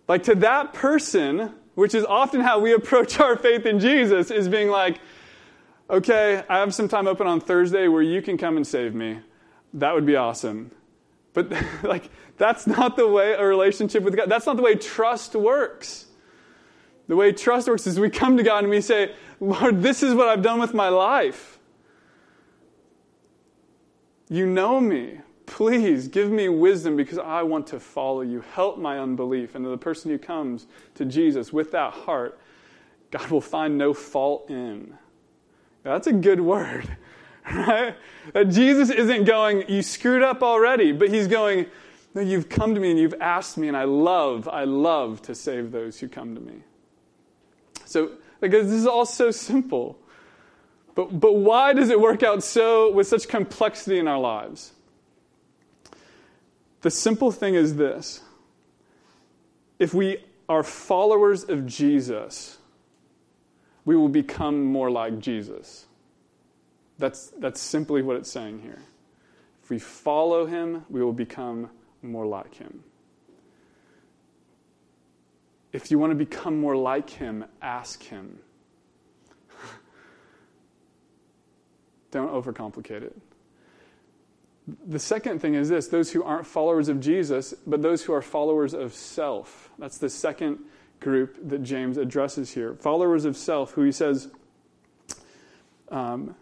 Like 0.07 0.23
to 0.23 0.35
that 0.35 0.73
person, 0.73 1.51
which 1.75 1.93
is 1.93 2.05
often 2.05 2.39
how 2.39 2.59
we 2.59 2.71
approach 2.81 3.19
our 3.19 3.35
faith 3.35 3.65
in 3.65 3.81
Jesus, 3.81 4.31
is 4.31 4.47
being 4.47 4.69
like, 4.69 5.01
okay, 5.89 6.41
I 6.47 6.59
have 6.59 6.73
some 6.73 6.87
time 6.87 7.05
open 7.05 7.27
on 7.27 7.41
Thursday 7.41 7.89
where 7.89 8.01
you 8.01 8.21
can 8.21 8.37
come 8.37 8.55
and 8.55 8.65
save 8.65 8.95
me. 8.95 9.19
That 9.73 9.93
would 9.93 10.05
be 10.05 10.15
awesome. 10.15 10.71
But 11.33 11.51
like 11.83 12.09
that's 12.37 12.67
not 12.67 12.95
the 12.95 13.07
way 13.07 13.33
a 13.33 13.45
relationship 13.45 14.03
with 14.03 14.15
God. 14.15 14.29
That's 14.29 14.45
not 14.45 14.55
the 14.55 14.63
way 14.63 14.75
trust 14.75 15.35
works. 15.35 16.07
The 17.07 17.15
way 17.15 17.33
trust 17.33 17.67
works 17.67 17.85
is 17.85 17.99
we 17.99 18.09
come 18.09 18.37
to 18.37 18.43
God 18.43 18.63
and 18.63 18.69
we 18.69 18.81
say, 18.81 19.13
"Lord, 19.39 19.81
this 19.81 20.03
is 20.03 20.13
what 20.13 20.29
I've 20.29 20.41
done 20.41 20.59
with 20.59 20.73
my 20.73 20.89
life. 20.89 21.59
You 24.29 24.45
know 24.45 24.79
me. 24.79 25.19
Please 25.45 26.07
give 26.07 26.31
me 26.31 26.47
wisdom 26.47 26.95
because 26.95 27.17
I 27.17 27.43
want 27.43 27.67
to 27.67 27.79
follow 27.79 28.21
you. 28.21 28.41
Help 28.53 28.77
my 28.77 28.99
unbelief." 28.99 29.55
And 29.55 29.65
the 29.65 29.77
person 29.77 30.11
who 30.11 30.17
comes 30.17 30.67
to 30.95 31.05
Jesus 31.05 31.51
with 31.51 31.71
that 31.71 31.93
heart, 31.93 32.39
God 33.11 33.29
will 33.29 33.41
find 33.41 33.77
no 33.77 33.93
fault 33.93 34.49
in. 34.49 34.97
That's 35.83 36.07
a 36.07 36.13
good 36.13 36.39
word, 36.53 36.97
right? 37.51 37.95
Jesus 38.49 38.89
isn't 38.89 39.25
going, 39.25 39.69
you 39.69 39.81
screwed 39.81 40.23
up 40.23 40.43
already, 40.43 40.91
but 40.91 41.09
he's 41.09 41.27
going, 41.27 41.65
no, 42.13 42.21
you've 42.21 42.49
come 42.49 42.75
to 42.75 42.79
me 42.79 42.91
and 42.91 42.99
you've 42.99 43.15
asked 43.19 43.57
me, 43.57 43.67
and 43.67 43.75
I 43.75 43.85
love, 43.85 44.47
I 44.47 44.65
love 44.65 45.21
to 45.23 45.35
save 45.35 45.71
those 45.71 45.99
who 45.99 46.07
come 46.07 46.35
to 46.35 46.41
me. 46.41 46.61
So, 47.85 48.11
because 48.39 48.67
this 48.67 48.79
is 48.79 48.87
all 48.87 49.05
so 49.05 49.31
simple. 49.31 49.97
But, 50.95 51.19
but 51.19 51.33
why 51.33 51.73
does 51.73 51.89
it 51.89 51.99
work 51.99 52.23
out 52.23 52.43
so 52.43 52.91
with 52.91 53.07
such 53.07 53.27
complexity 53.27 53.97
in 53.97 54.07
our 54.07 54.19
lives? 54.19 54.73
The 56.81 56.91
simple 56.91 57.31
thing 57.31 57.55
is 57.55 57.75
this 57.75 58.21
if 59.79 59.93
we 59.93 60.17
are 60.47 60.63
followers 60.63 61.43
of 61.45 61.65
Jesus, 61.65 62.57
we 63.85 63.95
will 63.95 64.09
become 64.09 64.63
more 64.63 64.91
like 64.91 65.19
Jesus. 65.19 65.85
That's, 66.97 67.27
that's 67.37 67.59
simply 67.59 68.01
what 68.01 68.17
it's 68.17 68.31
saying 68.31 68.61
here. 68.61 68.81
If 69.63 69.69
we 69.69 69.79
follow 69.79 70.45
him, 70.45 70.85
we 70.89 71.01
will 71.01 71.13
become 71.13 71.69
more 72.01 72.25
like 72.25 72.55
him. 72.55 72.83
If 75.71 75.89
you 75.89 75.97
want 75.97 76.11
to 76.11 76.15
become 76.15 76.59
more 76.59 76.75
like 76.75 77.09
him, 77.09 77.45
ask 77.61 78.03
him. 78.03 78.39
Don't 82.11 82.29
overcomplicate 82.29 83.01
it. 83.03 83.17
The 84.87 84.99
second 84.99 85.39
thing 85.39 85.55
is 85.55 85.67
this 85.67 85.87
those 85.87 86.11
who 86.11 86.23
aren't 86.23 86.45
followers 86.45 86.89
of 86.89 86.99
Jesus, 86.99 87.53
but 87.65 87.81
those 87.81 88.03
who 88.03 88.13
are 88.13 88.21
followers 88.21 88.73
of 88.73 88.93
self. 88.93 89.71
That's 89.79 89.97
the 89.97 90.09
second 90.09 90.59
group 90.99 91.37
that 91.49 91.63
James 91.63 91.97
addresses 91.97 92.53
here. 92.53 92.75
Followers 92.75 93.25
of 93.25 93.35
self, 93.35 93.71
who 93.71 93.83
he 93.83 93.91
says, 93.91 94.29
um, 95.89 96.35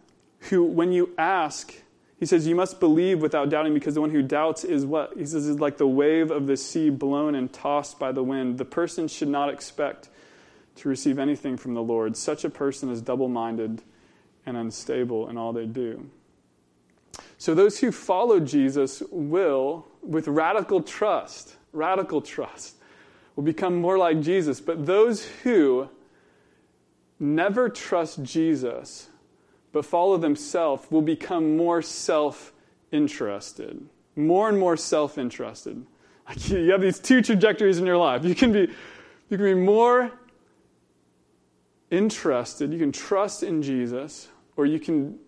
who, 0.50 0.64
when 0.64 0.92
you 0.92 1.14
ask, 1.18 1.74
he 2.20 2.26
says, 2.26 2.48
you 2.48 2.56
must 2.56 2.80
believe 2.80 3.22
without 3.22 3.50
doubting 3.50 3.74
because 3.74 3.96
the 3.96 4.02
one 4.02 4.12
who 4.12 4.22
doubts 4.22 4.64
is 4.64 4.86
what? 4.86 5.18
He 5.18 5.26
says, 5.26 5.48
is 5.48 5.60
like 5.60 5.78
the 5.78 5.88
wave 5.88 6.32
of 6.32 6.48
the 6.48 6.58
sea 6.58 6.90
blown 6.90 7.36
and 7.36 7.52
tossed 7.52 8.00
by 8.00 8.12
the 8.12 8.24
wind. 8.24 8.58
The 8.58 8.66
person 8.66 9.08
should 9.08 9.28
not 9.28 9.50
expect 9.50 10.10
to 10.78 10.90
receive 10.90 11.20
anything 11.20 11.58
from 11.58 11.74
the 11.74 11.82
Lord. 11.82 12.16
Such 12.16 12.44
a 12.44 12.50
person 12.50 12.90
is 12.90 13.02
double 13.02 13.28
minded 13.28 13.82
and 14.46 14.58
unstable 14.58 15.30
in 15.30 15.38
all 15.38 15.54
they 15.54 15.66
do. 15.66 16.10
So, 17.38 17.54
those 17.54 17.80
who 17.80 17.92
follow 17.92 18.40
Jesus 18.40 19.02
will, 19.12 19.86
with 20.02 20.28
radical 20.28 20.82
trust, 20.82 21.56
radical 21.74 22.22
trust, 22.22 22.76
will 23.36 23.44
become 23.44 23.82
more 23.82 23.98
like 23.98 24.22
Jesus. 24.22 24.62
But 24.62 24.86
those 24.86 25.26
who 25.44 25.90
never 27.20 27.68
trust 27.68 28.24
Jesus 28.24 29.10
but 29.72 29.86
follow 29.86 30.18
themselves 30.18 30.90
will 30.90 31.02
become 31.02 31.58
more 31.58 31.82
self 31.82 32.54
interested. 32.92 33.86
More 34.16 34.50
and 34.50 34.60
more 34.60 34.78
self 34.78 35.18
interested. 35.18 35.86
Like 36.28 36.50
you 36.50 36.72
have 36.72 36.82
these 36.82 37.00
two 37.00 37.22
trajectories 37.22 37.78
in 37.78 37.86
your 37.86 37.98
life. 37.98 38.24
You 38.24 38.36
can 38.36 38.52
be, 38.52 38.70
you 39.30 39.38
can 39.38 39.46
be 39.46 39.54
more 39.54 40.12
interested, 41.90 42.72
you 42.72 42.80
can 42.80 42.92
trust 42.92 43.44
in 43.44 43.62
Jesus, 43.62 44.30
or 44.56 44.66
you 44.66 44.80
can 44.80 45.20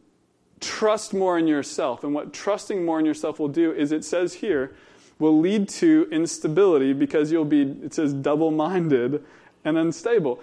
trust 0.62 1.14
more 1.14 1.38
in 1.38 1.46
yourself. 1.46 2.04
And 2.04 2.14
what 2.14 2.34
trusting 2.34 2.86
more 2.86 3.00
in 3.00 3.06
yourself 3.06 3.40
will 3.40 3.50
do 3.50 3.74
is 3.74 3.92
it 3.92 4.06
says 4.06 4.36
here, 4.36 4.76
will 5.20 5.40
lead 5.40 5.70
to 5.70 6.08
instability 6.12 6.94
because 6.94 7.32
you'll 7.32 7.46
be, 7.46 7.62
it 7.62 7.94
says, 7.94 8.14
double 8.14 8.50
minded 8.50 9.24
and 9.64 9.78
unstable. 9.78 10.40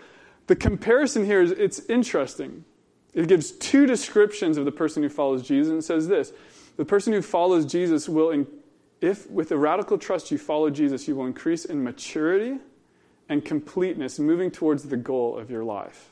The 0.47 0.57
comparison 0.57 1.25
here 1.25 1.41
is 1.41 1.53
it's 1.53 1.81
interesting. 1.89 2.65
It 3.14 3.29
gives 3.29 3.51
two 3.51 3.87
descriptions 3.87 4.57
of 4.57 4.64
the 4.64 4.73
person 4.73 5.03
who 5.03 5.09
follows 5.09 5.42
Jesus 5.42 5.70
and 5.73 5.85
says 5.85 6.09
this 6.09 6.33
the 6.77 6.85
person 6.85 7.12
who 7.12 7.23
follows 7.23 7.66
Jesus 7.66 8.09
will, 8.09 8.46
if 9.01 9.31
with 9.31 9.51
a 9.53 9.59
radical 9.59 9.99
trust 9.99 10.31
you 10.31 10.38
follow 10.38 10.70
Jesus, 10.70 11.09
you 11.09 11.16
will 11.16 11.27
increase 11.27 11.64
in 11.64 11.83
maturity 11.83 12.59
and 13.29 13.44
completeness, 13.44 14.18
moving 14.18 14.51
towards 14.51 14.85
the 14.85 14.96
goal 14.96 15.37
of 15.38 15.51
your 15.51 15.62
life. 15.64 16.11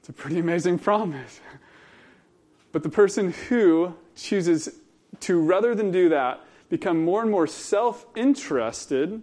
It's 0.00 0.08
a 0.08 0.12
pretty 0.12 0.38
amazing 0.38 0.78
promise. 0.78 1.40
But 2.72 2.82
the 2.82 2.88
person 2.88 3.32
who 3.48 3.94
chooses 4.16 4.68
to, 5.20 5.40
rather 5.40 5.74
than 5.74 5.90
do 5.90 6.08
that, 6.08 6.40
become 6.68 7.04
more 7.04 7.22
and 7.22 7.30
more 7.30 7.46
self 7.46 8.04
interested. 8.16 9.22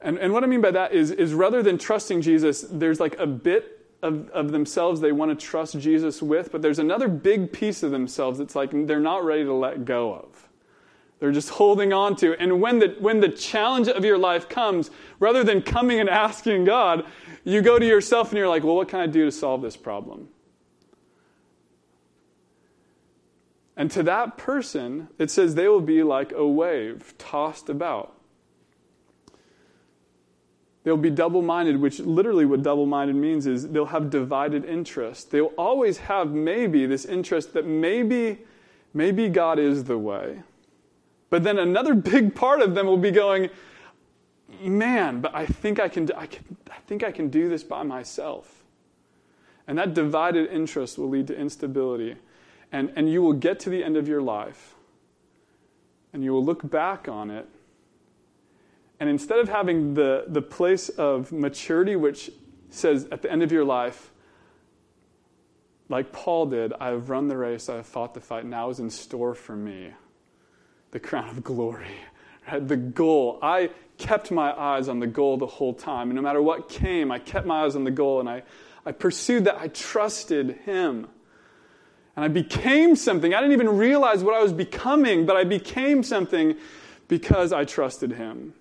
And, 0.00 0.18
and 0.18 0.32
what 0.32 0.44
I 0.44 0.46
mean 0.46 0.60
by 0.60 0.70
that 0.70 0.92
is, 0.92 1.10
is 1.10 1.34
rather 1.34 1.62
than 1.62 1.76
trusting 1.76 2.22
Jesus, 2.22 2.64
there's 2.70 3.00
like 3.00 3.18
a 3.18 3.26
bit 3.26 3.77
of, 4.02 4.28
of 4.30 4.52
themselves 4.52 5.00
they 5.00 5.12
want 5.12 5.38
to 5.38 5.46
trust 5.46 5.78
Jesus 5.78 6.22
with, 6.22 6.52
but 6.52 6.62
there's 6.62 6.78
another 6.78 7.08
big 7.08 7.52
piece 7.52 7.82
of 7.82 7.90
themselves 7.90 8.38
that's 8.38 8.54
like 8.54 8.70
they're 8.86 9.00
not 9.00 9.24
ready 9.24 9.44
to 9.44 9.52
let 9.52 9.84
go 9.84 10.14
of. 10.14 10.48
They're 11.18 11.32
just 11.32 11.50
holding 11.50 11.92
on 11.92 12.14
to. 12.16 12.40
And 12.40 12.60
when 12.60 12.78
the, 12.78 12.94
when 13.00 13.20
the 13.20 13.28
challenge 13.28 13.88
of 13.88 14.04
your 14.04 14.18
life 14.18 14.48
comes, 14.48 14.90
rather 15.18 15.42
than 15.42 15.62
coming 15.62 15.98
and 15.98 16.08
asking 16.08 16.64
God, 16.64 17.04
you 17.42 17.60
go 17.60 17.78
to 17.78 17.86
yourself 17.86 18.28
and 18.28 18.38
you're 18.38 18.48
like, 18.48 18.62
well, 18.62 18.76
what 18.76 18.88
can 18.88 19.00
I 19.00 19.06
do 19.06 19.24
to 19.24 19.32
solve 19.32 19.62
this 19.62 19.76
problem? 19.76 20.28
And 23.76 23.90
to 23.92 24.02
that 24.04 24.36
person, 24.36 25.08
it 25.18 25.30
says 25.30 25.54
they 25.54 25.68
will 25.68 25.80
be 25.80 26.02
like 26.02 26.32
a 26.32 26.46
wave 26.46 27.14
tossed 27.18 27.68
about. 27.68 28.17
They'll 30.88 30.96
be 30.96 31.10
double 31.10 31.42
minded, 31.42 31.78
which 31.78 32.00
literally 32.00 32.46
what 32.46 32.62
double 32.62 32.86
minded 32.86 33.14
means 33.14 33.46
is 33.46 33.68
they'll 33.68 33.84
have 33.84 34.08
divided 34.08 34.64
interest. 34.64 35.30
They'll 35.30 35.52
always 35.58 35.98
have 35.98 36.30
maybe 36.30 36.86
this 36.86 37.04
interest 37.04 37.52
that 37.52 37.66
maybe, 37.66 38.38
maybe 38.94 39.28
God 39.28 39.58
is 39.58 39.84
the 39.84 39.98
way. 39.98 40.42
But 41.28 41.44
then 41.44 41.58
another 41.58 41.94
big 42.14 42.34
part 42.34 42.62
of 42.62 42.74
them 42.74 42.86
will 42.86 42.96
be 42.96 43.10
going, 43.10 43.50
man, 44.62 45.20
but 45.20 45.34
I 45.34 45.44
think 45.44 45.78
I 45.78 45.90
can, 45.90 46.10
I 46.16 46.24
can, 46.24 46.56
I 46.70 46.78
think 46.86 47.04
I 47.04 47.12
can 47.12 47.28
do 47.28 47.50
this 47.50 47.62
by 47.62 47.82
myself. 47.82 48.64
And 49.66 49.76
that 49.76 49.92
divided 49.92 50.50
interest 50.50 50.96
will 50.96 51.10
lead 51.10 51.26
to 51.26 51.36
instability 51.36 52.16
and, 52.72 52.90
and 52.96 53.12
you 53.12 53.20
will 53.20 53.34
get 53.34 53.60
to 53.60 53.68
the 53.68 53.84
end 53.84 53.98
of 53.98 54.08
your 54.08 54.22
life 54.22 54.74
and 56.14 56.24
you 56.24 56.32
will 56.32 56.42
look 56.42 56.70
back 56.70 57.08
on 57.08 57.30
it. 57.30 57.46
And 59.00 59.08
instead 59.08 59.38
of 59.38 59.48
having 59.48 59.94
the, 59.94 60.24
the 60.26 60.42
place 60.42 60.88
of 60.88 61.30
maturity, 61.32 61.96
which 61.96 62.30
says 62.70 63.06
at 63.12 63.22
the 63.22 63.30
end 63.30 63.42
of 63.42 63.52
your 63.52 63.64
life, 63.64 64.10
like 65.88 66.12
Paul 66.12 66.46
did, 66.46 66.72
I 66.80 66.88
have 66.88 67.08
run 67.08 67.28
the 67.28 67.36
race, 67.36 67.68
I 67.68 67.76
have 67.76 67.86
fought 67.86 68.14
the 68.14 68.20
fight, 68.20 68.44
now 68.44 68.70
is 68.70 68.80
in 68.80 68.90
store 68.90 69.34
for 69.34 69.56
me 69.56 69.92
the 70.90 71.00
crown 71.00 71.28
of 71.28 71.44
glory. 71.44 71.96
Right? 72.50 72.66
The 72.66 72.76
goal. 72.76 73.38
I 73.42 73.70
kept 73.98 74.30
my 74.30 74.52
eyes 74.58 74.88
on 74.88 75.00
the 75.00 75.06
goal 75.06 75.36
the 75.36 75.46
whole 75.46 75.74
time. 75.74 76.10
And 76.10 76.16
no 76.16 76.22
matter 76.22 76.40
what 76.40 76.68
came, 76.68 77.10
I 77.10 77.18
kept 77.18 77.46
my 77.46 77.64
eyes 77.64 77.76
on 77.76 77.84
the 77.84 77.90
goal 77.90 78.20
and 78.20 78.28
I, 78.28 78.42
I 78.86 78.92
pursued 78.92 79.44
that. 79.44 79.56
I 79.56 79.68
trusted 79.68 80.60
Him. 80.64 81.08
And 82.16 82.24
I 82.24 82.28
became 82.28 82.96
something. 82.96 83.34
I 83.34 83.40
didn't 83.40 83.52
even 83.52 83.76
realize 83.76 84.24
what 84.24 84.34
I 84.34 84.42
was 84.42 84.52
becoming, 84.52 85.26
but 85.26 85.36
I 85.36 85.44
became 85.44 86.02
something 86.02 86.56
because 87.06 87.52
I 87.52 87.64
trusted 87.64 88.12
Him. 88.12 88.54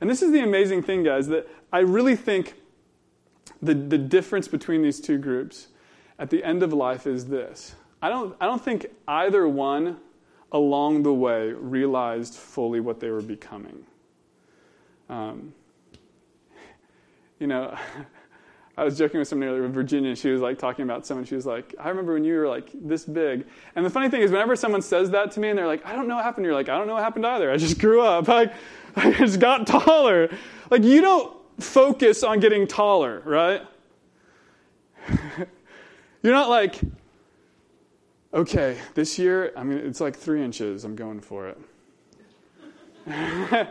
And 0.00 0.10
this 0.10 0.22
is 0.22 0.32
the 0.32 0.40
amazing 0.40 0.82
thing, 0.82 1.02
guys, 1.02 1.28
that 1.28 1.48
I 1.72 1.80
really 1.80 2.16
think 2.16 2.54
the, 3.62 3.74
the 3.74 3.98
difference 3.98 4.48
between 4.48 4.82
these 4.82 5.00
two 5.00 5.18
groups 5.18 5.68
at 6.18 6.30
the 6.30 6.44
end 6.44 6.62
of 6.62 6.72
life 6.72 7.06
is 7.06 7.26
this. 7.26 7.74
I 8.02 8.10
don't, 8.10 8.36
I 8.40 8.46
don't 8.46 8.62
think 8.62 8.86
either 9.08 9.48
one 9.48 9.98
along 10.52 11.02
the 11.02 11.12
way 11.12 11.52
realized 11.52 12.34
fully 12.34 12.80
what 12.80 13.00
they 13.00 13.10
were 13.10 13.22
becoming. 13.22 13.84
Um, 15.08 15.54
you 17.40 17.46
know, 17.46 17.76
I 18.76 18.82
was 18.82 18.98
joking 18.98 19.20
with 19.20 19.28
somebody 19.28 19.50
earlier 19.50 19.62
with 19.62 19.72
Virginia. 19.72 20.10
and 20.10 20.18
She 20.18 20.30
was 20.30 20.40
like 20.40 20.58
talking 20.58 20.82
about 20.82 21.06
someone. 21.06 21.24
She 21.24 21.36
was 21.36 21.46
like, 21.46 21.74
I 21.78 21.88
remember 21.88 22.14
when 22.14 22.24
you 22.24 22.36
were 22.36 22.48
like 22.48 22.70
this 22.74 23.04
big. 23.04 23.46
And 23.76 23.86
the 23.86 23.90
funny 23.90 24.08
thing 24.08 24.20
is, 24.20 24.32
whenever 24.32 24.56
someone 24.56 24.82
says 24.82 25.10
that 25.10 25.30
to 25.32 25.40
me 25.40 25.50
and 25.50 25.58
they're 25.58 25.66
like, 25.66 25.86
I 25.86 25.94
don't 25.94 26.08
know 26.08 26.16
what 26.16 26.24
happened, 26.24 26.44
you're 26.44 26.54
like, 26.54 26.68
I 26.68 26.76
don't 26.76 26.88
know 26.88 26.94
what 26.94 27.04
happened 27.04 27.24
either. 27.24 27.50
I 27.50 27.56
just 27.56 27.78
grew 27.78 28.02
up. 28.02 28.28
Like, 28.34 28.52
I 28.96 29.12
just 29.12 29.40
got 29.40 29.66
taller. 29.66 30.30
Like, 30.70 30.82
you 30.82 31.00
don't 31.00 31.34
focus 31.58 32.22
on 32.22 32.40
getting 32.40 32.66
taller, 32.66 33.22
right? 33.24 33.62
You're 36.22 36.32
not 36.32 36.48
like, 36.48 36.80
okay, 38.32 38.78
this 38.94 39.18
year, 39.18 39.52
I 39.56 39.62
mean, 39.62 39.78
it's 39.78 40.00
like 40.00 40.16
three 40.16 40.42
inches. 40.42 40.84
I'm 40.84 40.96
going 40.96 41.20
for 41.20 41.48
it. 41.48 41.58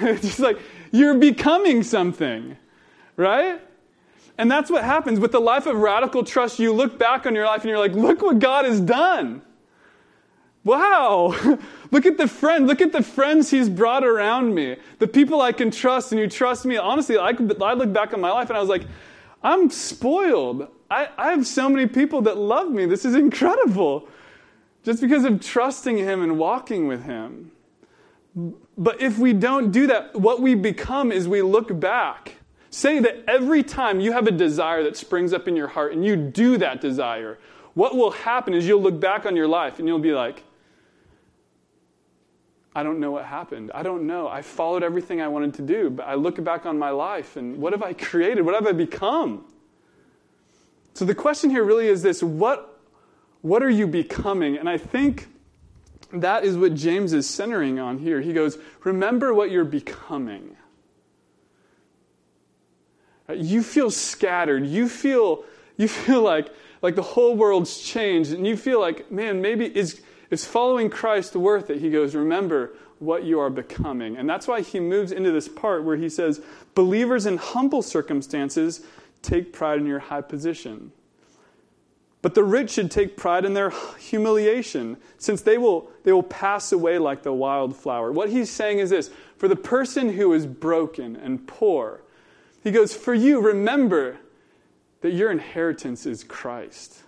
it's 0.00 0.22
just 0.22 0.40
like, 0.40 0.58
you're 0.90 1.14
becoming 1.14 1.82
something, 1.82 2.56
right? 3.16 3.60
And 4.38 4.50
that's 4.50 4.70
what 4.70 4.84
happens 4.84 5.20
with 5.20 5.32
the 5.32 5.40
life 5.40 5.66
of 5.66 5.76
radical 5.76 6.24
trust. 6.24 6.58
You 6.58 6.72
look 6.72 6.98
back 6.98 7.26
on 7.26 7.34
your 7.34 7.46
life 7.46 7.62
and 7.62 7.70
you're 7.70 7.78
like, 7.78 7.92
look 7.92 8.22
what 8.22 8.38
God 8.38 8.64
has 8.64 8.80
done. 8.80 9.42
Wow. 10.66 11.28
look 11.92 12.06
at 12.06 12.18
the 12.18 12.26
friend. 12.26 12.66
Look 12.66 12.80
at 12.80 12.90
the 12.90 13.02
friends 13.02 13.52
he's 13.52 13.68
brought 13.68 14.04
around 14.04 14.52
me. 14.52 14.76
The 14.98 15.06
people 15.06 15.40
I 15.40 15.52
can 15.52 15.70
trust 15.70 16.10
and 16.10 16.20
you 16.20 16.26
trust 16.26 16.64
me. 16.64 16.76
Honestly, 16.76 17.16
I, 17.16 17.34
could, 17.34 17.62
I 17.62 17.74
look 17.74 17.92
back 17.92 18.12
on 18.12 18.20
my 18.20 18.32
life 18.32 18.48
and 18.50 18.56
I 18.56 18.60
was 18.60 18.68
like, 18.68 18.82
I'm 19.44 19.70
spoiled. 19.70 20.66
I, 20.90 21.08
I 21.16 21.30
have 21.30 21.46
so 21.46 21.68
many 21.68 21.86
people 21.86 22.20
that 22.22 22.36
love 22.36 22.68
me. 22.68 22.84
This 22.84 23.04
is 23.04 23.14
incredible. 23.14 24.08
Just 24.82 25.00
because 25.00 25.24
of 25.24 25.40
trusting 25.40 25.98
him 25.98 26.20
and 26.20 26.36
walking 26.36 26.88
with 26.88 27.04
him. 27.04 27.52
But 28.76 29.00
if 29.00 29.18
we 29.18 29.32
don't 29.32 29.70
do 29.70 29.86
that, 29.86 30.16
what 30.16 30.42
we 30.42 30.56
become 30.56 31.12
is 31.12 31.28
we 31.28 31.42
look 31.42 31.78
back. 31.78 32.38
Say 32.70 32.98
that 32.98 33.22
every 33.28 33.62
time 33.62 34.00
you 34.00 34.10
have 34.10 34.26
a 34.26 34.32
desire 34.32 34.82
that 34.82 34.96
springs 34.96 35.32
up 35.32 35.46
in 35.46 35.54
your 35.54 35.68
heart 35.68 35.92
and 35.92 36.04
you 36.04 36.16
do 36.16 36.58
that 36.58 36.80
desire, 36.80 37.38
what 37.74 37.94
will 37.94 38.10
happen 38.10 38.52
is 38.52 38.66
you'll 38.66 38.82
look 38.82 38.98
back 38.98 39.26
on 39.26 39.36
your 39.36 39.46
life 39.46 39.78
and 39.78 39.86
you'll 39.86 40.00
be 40.00 40.12
like, 40.12 40.42
I 42.76 42.82
don't 42.82 43.00
know 43.00 43.10
what 43.10 43.24
happened. 43.24 43.70
I 43.74 43.82
don't 43.82 44.06
know. 44.06 44.28
I 44.28 44.42
followed 44.42 44.82
everything 44.82 45.22
I 45.22 45.28
wanted 45.28 45.54
to 45.54 45.62
do, 45.62 45.88
but 45.88 46.06
I 46.06 46.14
look 46.14 46.44
back 46.44 46.66
on 46.66 46.78
my 46.78 46.90
life 46.90 47.38
and 47.38 47.56
what 47.56 47.72
have 47.72 47.82
I 47.82 47.94
created? 47.94 48.44
What 48.44 48.54
have 48.54 48.66
I 48.66 48.72
become? 48.72 49.46
So 50.92 51.06
the 51.06 51.14
question 51.14 51.48
here 51.48 51.64
really 51.64 51.88
is 51.88 52.02
this 52.02 52.22
what, 52.22 52.78
what 53.40 53.62
are 53.62 53.70
you 53.70 53.86
becoming? 53.86 54.58
And 54.58 54.68
I 54.68 54.76
think 54.76 55.26
that 56.12 56.44
is 56.44 56.58
what 56.58 56.74
James 56.74 57.14
is 57.14 57.26
centering 57.26 57.78
on 57.78 57.96
here. 57.96 58.20
He 58.20 58.34
goes, 58.34 58.58
Remember 58.84 59.32
what 59.32 59.50
you're 59.50 59.64
becoming. 59.64 60.54
You 63.34 63.62
feel 63.62 63.90
scattered. 63.90 64.66
You 64.66 64.90
feel, 64.90 65.44
you 65.78 65.88
feel 65.88 66.20
like, 66.20 66.50
like 66.82 66.94
the 66.94 67.00
whole 67.00 67.36
world's 67.36 67.80
changed, 67.80 68.32
and 68.32 68.46
you 68.46 68.54
feel 68.54 68.80
like, 68.82 69.10
man, 69.10 69.40
maybe 69.40 69.64
is 69.64 70.02
is 70.30 70.44
following 70.44 70.90
Christ 70.90 71.36
worth 71.36 71.70
it? 71.70 71.80
He 71.80 71.90
goes, 71.90 72.14
Remember 72.14 72.72
what 72.98 73.24
you 73.24 73.38
are 73.40 73.50
becoming. 73.50 74.16
And 74.16 74.28
that's 74.28 74.48
why 74.48 74.62
he 74.62 74.80
moves 74.80 75.12
into 75.12 75.30
this 75.30 75.48
part 75.48 75.84
where 75.84 75.96
he 75.96 76.08
says, 76.08 76.40
Believers 76.74 77.26
in 77.26 77.36
humble 77.36 77.82
circumstances 77.82 78.82
take 79.22 79.52
pride 79.52 79.78
in 79.78 79.86
your 79.86 79.98
high 79.98 80.22
position. 80.22 80.92
But 82.22 82.34
the 82.34 82.42
rich 82.42 82.70
should 82.70 82.90
take 82.90 83.16
pride 83.16 83.44
in 83.44 83.54
their 83.54 83.72
humiliation, 83.98 84.96
since 85.18 85.42
they 85.42 85.58
will, 85.58 85.90
they 86.02 86.12
will 86.12 86.22
pass 86.22 86.72
away 86.72 86.98
like 86.98 87.22
the 87.22 87.32
wildflower. 87.32 88.10
What 88.10 88.30
he's 88.30 88.50
saying 88.50 88.78
is 88.78 88.90
this 88.90 89.10
for 89.36 89.48
the 89.48 89.56
person 89.56 90.12
who 90.14 90.32
is 90.32 90.46
broken 90.46 91.14
and 91.14 91.46
poor, 91.46 92.02
he 92.64 92.72
goes, 92.72 92.94
For 92.94 93.14
you, 93.14 93.40
remember 93.40 94.18
that 95.02 95.12
your 95.12 95.30
inheritance 95.30 96.04
is 96.04 96.24
Christ, 96.24 97.02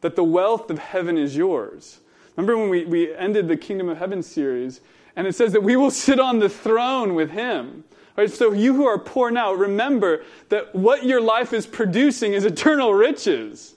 that 0.00 0.16
the 0.16 0.24
wealth 0.24 0.70
of 0.70 0.78
heaven 0.78 1.18
is 1.18 1.36
yours. 1.36 2.00
Remember 2.38 2.56
when 2.56 2.70
we, 2.70 2.84
we 2.84 3.14
ended 3.16 3.48
the 3.48 3.56
Kingdom 3.56 3.88
of 3.88 3.98
Heaven 3.98 4.22
series, 4.22 4.80
and 5.16 5.26
it 5.26 5.34
says 5.34 5.52
that 5.54 5.62
we 5.64 5.74
will 5.74 5.90
sit 5.90 6.20
on 6.20 6.38
the 6.38 6.48
throne 6.48 7.16
with 7.16 7.32
him. 7.32 7.82
Right? 8.16 8.30
So, 8.30 8.52
you 8.52 8.74
who 8.74 8.86
are 8.86 8.96
poor 8.96 9.32
now, 9.32 9.52
remember 9.52 10.22
that 10.48 10.72
what 10.72 11.04
your 11.04 11.20
life 11.20 11.52
is 11.52 11.66
producing 11.66 12.34
is 12.34 12.44
eternal 12.44 12.94
riches. 12.94 13.74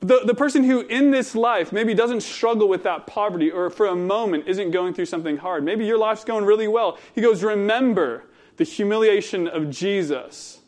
The, 0.00 0.20
the 0.24 0.34
person 0.34 0.64
who 0.64 0.80
in 0.86 1.10
this 1.10 1.34
life 1.34 1.70
maybe 1.70 1.92
doesn't 1.92 2.22
struggle 2.22 2.66
with 2.66 2.82
that 2.84 3.06
poverty 3.06 3.50
or 3.50 3.68
for 3.68 3.86
a 3.86 3.96
moment 3.96 4.44
isn't 4.46 4.70
going 4.70 4.94
through 4.94 5.06
something 5.06 5.36
hard. 5.36 5.62
Maybe 5.62 5.84
your 5.84 5.98
life's 5.98 6.24
going 6.24 6.46
really 6.46 6.68
well. 6.68 6.96
He 7.14 7.20
goes, 7.20 7.42
Remember 7.42 8.24
the 8.56 8.64
humiliation 8.64 9.48
of 9.48 9.68
Jesus. 9.68 10.60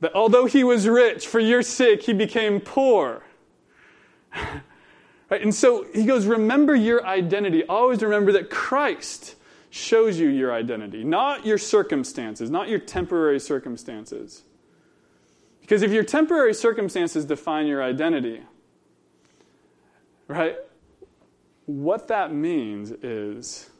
That 0.00 0.12
although 0.12 0.46
he 0.46 0.64
was 0.64 0.88
rich, 0.88 1.28
for 1.28 1.38
your 1.38 1.62
sake, 1.62 2.02
he 2.02 2.12
became 2.12 2.58
poor. 2.58 3.22
Right? 5.34 5.42
And 5.42 5.52
so 5.52 5.84
he 5.92 6.04
goes, 6.04 6.26
Remember 6.26 6.76
your 6.76 7.04
identity. 7.04 7.64
Always 7.64 8.04
remember 8.04 8.30
that 8.30 8.50
Christ 8.50 9.34
shows 9.68 10.16
you 10.16 10.28
your 10.28 10.52
identity, 10.52 11.02
not 11.02 11.44
your 11.44 11.58
circumstances, 11.58 12.52
not 12.52 12.68
your 12.68 12.78
temporary 12.78 13.40
circumstances. 13.40 14.44
Because 15.60 15.82
if 15.82 15.90
your 15.90 16.04
temporary 16.04 16.54
circumstances 16.54 17.24
define 17.24 17.66
your 17.66 17.82
identity, 17.82 18.42
right, 20.28 20.56
what 21.66 22.06
that 22.06 22.32
means 22.32 22.92
is 22.92 23.70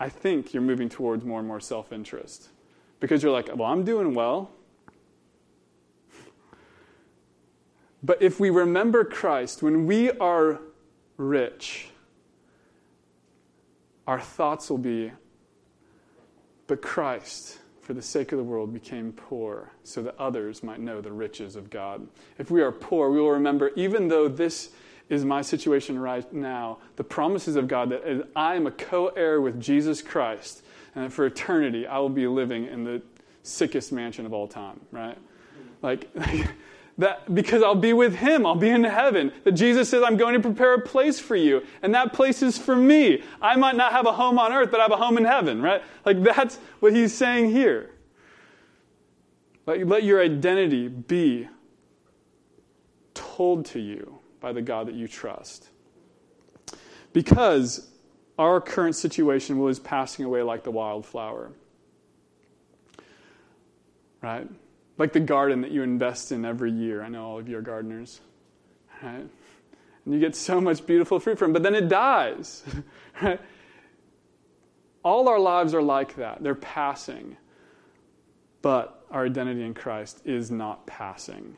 I 0.00 0.08
think 0.08 0.54
you're 0.54 0.62
moving 0.62 0.88
towards 0.88 1.26
more 1.26 1.40
and 1.40 1.46
more 1.46 1.60
self 1.60 1.92
interest. 1.92 2.48
Because 3.00 3.22
you're 3.22 3.32
like, 3.32 3.54
well, 3.54 3.70
I'm 3.70 3.84
doing 3.84 4.14
well. 4.14 4.50
But 8.02 8.22
if 8.22 8.40
we 8.40 8.48
remember 8.48 9.04
Christ, 9.04 9.62
when 9.62 9.84
we 9.84 10.10
are 10.12 10.60
rich, 11.16 11.88
our 14.06 14.20
thoughts 14.20 14.70
will 14.70 14.78
be, 14.78 15.12
but 16.66 16.82
Christ, 16.82 17.58
for 17.80 17.92
the 17.92 18.02
sake 18.02 18.32
of 18.32 18.38
the 18.38 18.44
world, 18.44 18.72
became 18.72 19.12
poor 19.12 19.70
so 19.84 20.02
that 20.02 20.16
others 20.18 20.62
might 20.62 20.80
know 20.80 21.00
the 21.00 21.12
riches 21.12 21.56
of 21.56 21.70
God. 21.70 22.06
If 22.38 22.50
we 22.50 22.62
are 22.62 22.72
poor, 22.72 23.10
we 23.10 23.20
will 23.20 23.30
remember, 23.30 23.70
even 23.76 24.08
though 24.08 24.28
this 24.28 24.70
is 25.08 25.24
my 25.24 25.42
situation 25.42 25.98
right 25.98 26.30
now, 26.32 26.78
the 26.96 27.04
promises 27.04 27.56
of 27.56 27.68
God 27.68 27.90
that 27.90 28.28
I 28.34 28.56
am 28.56 28.66
a 28.66 28.72
co 28.72 29.08
heir 29.08 29.40
with 29.40 29.60
Jesus 29.60 30.02
Christ, 30.02 30.62
and 30.94 31.04
that 31.04 31.12
for 31.12 31.26
eternity 31.26 31.86
I 31.86 31.98
will 31.98 32.08
be 32.08 32.26
living 32.26 32.66
in 32.66 32.84
the 32.84 33.02
sickest 33.42 33.92
mansion 33.92 34.26
of 34.26 34.32
all 34.32 34.48
time, 34.48 34.80
right? 34.90 35.16
Like, 35.82 36.08
that 36.98 37.34
because 37.34 37.62
I'll 37.62 37.74
be 37.74 37.92
with 37.92 38.16
him, 38.16 38.46
I'll 38.46 38.54
be 38.54 38.70
in 38.70 38.84
heaven. 38.84 39.32
That 39.44 39.52
Jesus 39.52 39.88
says, 39.90 40.02
I'm 40.02 40.16
going 40.16 40.34
to 40.34 40.40
prepare 40.40 40.74
a 40.74 40.80
place 40.80 41.20
for 41.20 41.36
you, 41.36 41.62
and 41.82 41.94
that 41.94 42.12
place 42.12 42.42
is 42.42 42.56
for 42.56 42.74
me. 42.74 43.22
I 43.40 43.56
might 43.56 43.76
not 43.76 43.92
have 43.92 44.06
a 44.06 44.12
home 44.12 44.38
on 44.38 44.52
earth, 44.52 44.70
but 44.70 44.80
I 44.80 44.84
have 44.84 44.92
a 44.92 44.96
home 44.96 45.18
in 45.18 45.24
heaven, 45.24 45.60
right? 45.60 45.82
Like 46.04 46.22
that's 46.22 46.58
what 46.80 46.94
he's 46.94 47.12
saying 47.12 47.50
here. 47.50 47.90
Let, 49.66 49.86
let 49.86 50.04
your 50.04 50.22
identity 50.22 50.88
be 50.88 51.48
told 53.12 53.66
to 53.66 53.80
you 53.80 54.18
by 54.40 54.52
the 54.52 54.62
God 54.62 54.86
that 54.88 54.94
you 54.94 55.08
trust. 55.08 55.68
Because 57.12 57.90
our 58.38 58.60
current 58.60 58.94
situation 58.94 59.58
was 59.58 59.78
passing 59.78 60.24
away 60.24 60.42
like 60.42 60.62
the 60.62 60.70
wildflower. 60.70 61.52
Right? 64.22 64.48
Like 64.98 65.12
the 65.12 65.20
garden 65.20 65.60
that 65.62 65.70
you 65.70 65.82
invest 65.82 66.32
in 66.32 66.44
every 66.44 66.72
year. 66.72 67.02
I 67.02 67.08
know 67.08 67.24
all 67.24 67.38
of 67.38 67.48
you 67.48 67.58
are 67.58 67.62
gardeners, 67.62 68.20
right? 69.02 69.26
And 70.04 70.14
you 70.14 70.20
get 70.20 70.34
so 70.36 70.60
much 70.60 70.86
beautiful 70.86 71.20
fruit 71.20 71.38
from 71.38 71.50
it, 71.50 71.54
but 71.54 71.62
then 71.62 71.74
it 71.74 71.88
dies, 71.88 72.64
right? 73.22 73.40
All 75.04 75.28
our 75.28 75.38
lives 75.38 75.74
are 75.74 75.82
like 75.82 76.16
that. 76.16 76.42
They're 76.42 76.54
passing. 76.54 77.36
But 78.62 79.06
our 79.10 79.24
identity 79.26 79.62
in 79.62 79.74
Christ 79.74 80.22
is 80.24 80.50
not 80.50 80.86
passing. 80.86 81.56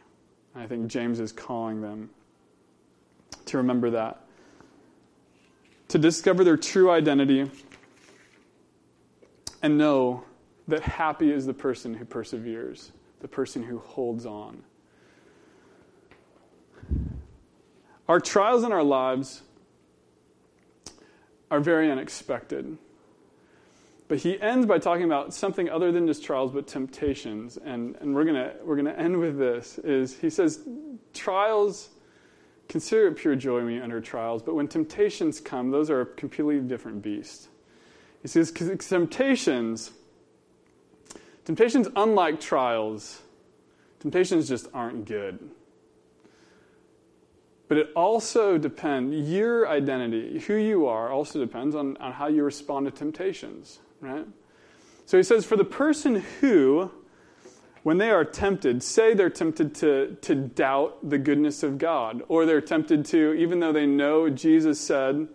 I 0.55 0.67
think 0.67 0.89
James 0.89 1.21
is 1.21 1.33
calling 1.33 1.81
them 1.81 2.11
to 3.47 3.57
remember 3.57 3.91
that. 3.91 4.21
To 5.89 5.99
discover 5.99 6.45
their 6.45 6.57
true 6.57 6.91
identity 6.91 7.51
and 9.63 9.79
know 9.79 10.25
that 10.69 10.83
happy 10.83 11.33
is 11.33 11.47
the 11.47 11.55
person 11.55 11.95
who 11.95 12.05
perseveres, 12.05 12.93
the 13.21 13.29
person 13.29 13.63
who 13.63 13.79
holds 13.79 14.27
on. 14.27 14.63
Our 18.09 18.21
trials 18.21 18.65
in 18.65 18.73
our 18.73 18.83
lives 18.83 19.43
are 21.51 21.61
very 21.61 21.91
unexpected. 21.91 22.79
But 24.09 24.19
he 24.19 24.41
ends 24.41 24.65
by 24.65 24.79
talking 24.79 25.05
about 25.05 25.35
something 25.35 25.69
other 25.69 25.93
than 25.93 26.07
just 26.07 26.25
trials, 26.25 26.51
but 26.51 26.67
temptations. 26.67 27.59
And, 27.59 27.97
and 28.01 28.15
we're 28.15 28.25
going 28.25 28.51
we're 28.65 28.77
gonna 28.77 28.93
end 28.93 29.19
with 29.19 29.39
this, 29.39 29.79
is 29.79 30.19
he 30.19 30.31
says, 30.31 30.61
trials, 31.13 31.91
consider 32.69 33.09
it 33.09 33.17
pure 33.17 33.37
joy 33.37 33.63
when 33.63 33.75
you 33.75 33.83
enter 33.83 34.01
trials, 34.01 34.43
but 34.43 34.55
when 34.55 34.67
temptations 34.67 35.41
come, 35.41 35.71
those 35.71 35.91
are 35.91 36.01
a 36.01 36.07
completely 36.07 36.61
different 36.61 37.03
beast. 37.03 37.49
He 38.23 38.29
says, 38.29 38.51
temptations, 38.51 39.91
temptations 41.49 41.89
unlike 41.97 42.41
trials, 42.41 43.23
temptations 43.99 44.49
just 44.49 44.69
aren't 44.73 45.05
good. 45.05 45.41
But 47.67 47.79
it 47.79 47.91
also 47.97 48.57
depends, 48.57 49.29
your 49.29 49.69
identity, 49.69 50.39
who 50.47 50.55
you 50.55 50.87
are, 50.87 51.11
also 51.11 51.41
depends 51.41 51.75
on, 51.75 51.97
on 51.97 52.13
how 52.13 52.29
you 52.29 52.45
respond 52.45 52.87
to 52.87 52.93
temptations 52.93 53.81
right? 54.01 54.27
So 55.07 55.17
he 55.17 55.23
says, 55.23 55.45
for 55.45 55.57
the 55.57 55.65
person 55.65 56.17
who, 56.41 56.91
when 57.83 57.99
they 57.99 58.11
are 58.11 58.25
tempted, 58.25 58.83
say 58.83 59.15
they're 59.15 59.31
tempted 59.31 59.75
to, 59.77 60.17
to 60.23 60.35
doubt 60.35 61.09
the 61.09 61.19
goodness 61.19 61.63
of 61.63 61.79
God, 61.79 62.23
or 62.29 62.47
they're 62.47 62.61
tempted 62.61 63.05
to, 63.07 63.35
even 63.35 63.61
though 63.61 63.73
they 63.73 63.87
know 63.87 64.29
Jesus 64.29 64.81
said, 64.81 65.29